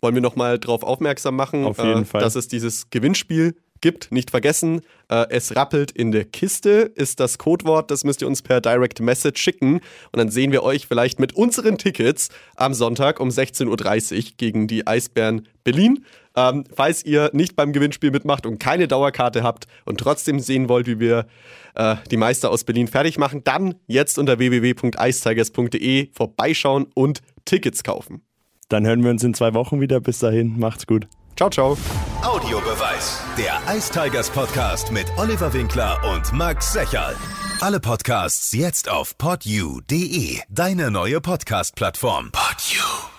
wollen 0.00 0.14
wir 0.14 0.22
nochmal 0.22 0.58
darauf 0.58 0.82
aufmerksam 0.82 1.36
machen, 1.36 1.64
Auf 1.64 1.78
jeden 1.78 2.02
äh, 2.02 2.04
Fall. 2.04 2.20
dass 2.20 2.34
es 2.34 2.48
dieses 2.48 2.90
Gewinnspiel 2.90 3.54
gibt. 3.82 4.10
Nicht 4.10 4.30
vergessen, 4.30 4.80
äh, 5.10 5.26
es 5.28 5.54
rappelt 5.54 5.90
in 5.90 6.10
der 6.10 6.24
Kiste, 6.24 6.90
ist 6.94 7.20
das 7.20 7.36
Codewort. 7.36 7.90
Das 7.90 8.04
müsst 8.04 8.22
ihr 8.22 8.28
uns 8.28 8.40
per 8.40 8.62
Direct 8.62 9.00
Message 9.00 9.42
schicken. 9.42 9.74
Und 9.74 10.16
dann 10.16 10.30
sehen 10.30 10.52
wir 10.52 10.62
euch 10.62 10.86
vielleicht 10.86 11.20
mit 11.20 11.34
unseren 11.34 11.76
Tickets 11.76 12.30
am 12.56 12.72
Sonntag 12.72 13.20
um 13.20 13.28
16.30 13.28 14.16
Uhr 14.16 14.32
gegen 14.38 14.66
die 14.66 14.86
Eisbären 14.86 15.46
Berlin. 15.64 16.04
Ähm, 16.34 16.64
falls 16.74 17.04
ihr 17.04 17.30
nicht 17.34 17.56
beim 17.56 17.72
Gewinnspiel 17.72 18.10
mitmacht 18.10 18.46
und 18.46 18.58
keine 18.58 18.88
Dauerkarte 18.88 19.42
habt 19.42 19.66
und 19.84 20.00
trotzdem 20.00 20.40
sehen 20.40 20.68
wollt, 20.68 20.86
wie 20.86 20.98
wir 20.98 21.26
äh, 21.74 21.96
die 22.10 22.16
Meister 22.16 22.50
aus 22.50 22.64
Berlin 22.64 22.88
fertig 22.88 23.18
machen, 23.18 23.44
dann 23.44 23.74
jetzt 23.86 24.18
unter 24.18 24.38
www.eistigers.de 24.38 26.08
vorbeischauen 26.12 26.86
und 26.94 27.20
Tickets 27.44 27.84
kaufen. 27.84 28.22
Dann 28.68 28.86
hören 28.86 29.04
wir 29.04 29.10
uns 29.10 29.22
in 29.22 29.34
zwei 29.34 29.52
Wochen 29.52 29.82
wieder. 29.82 30.00
Bis 30.00 30.20
dahin, 30.20 30.58
macht's 30.58 30.86
gut. 30.86 31.06
Ciao, 31.36 31.50
ciao. 31.50 31.76
Audiobeweis. 32.22 33.20
Der 33.36 33.60
Ice 33.74 33.90
Tigers 33.90 34.30
Podcast 34.30 34.90
mit 34.92 35.06
Oliver 35.16 35.52
Winkler 35.52 36.00
und 36.14 36.32
Max 36.32 36.72
Secherl. 36.72 37.16
Alle 37.60 37.80
Podcasts 37.80 38.52
jetzt 38.52 38.88
auf 38.88 39.16
podyou.de, 39.18 40.40
deine 40.48 40.90
neue 40.90 41.20
Podcast-Plattform. 41.20 42.32
Podyou. 42.32 43.11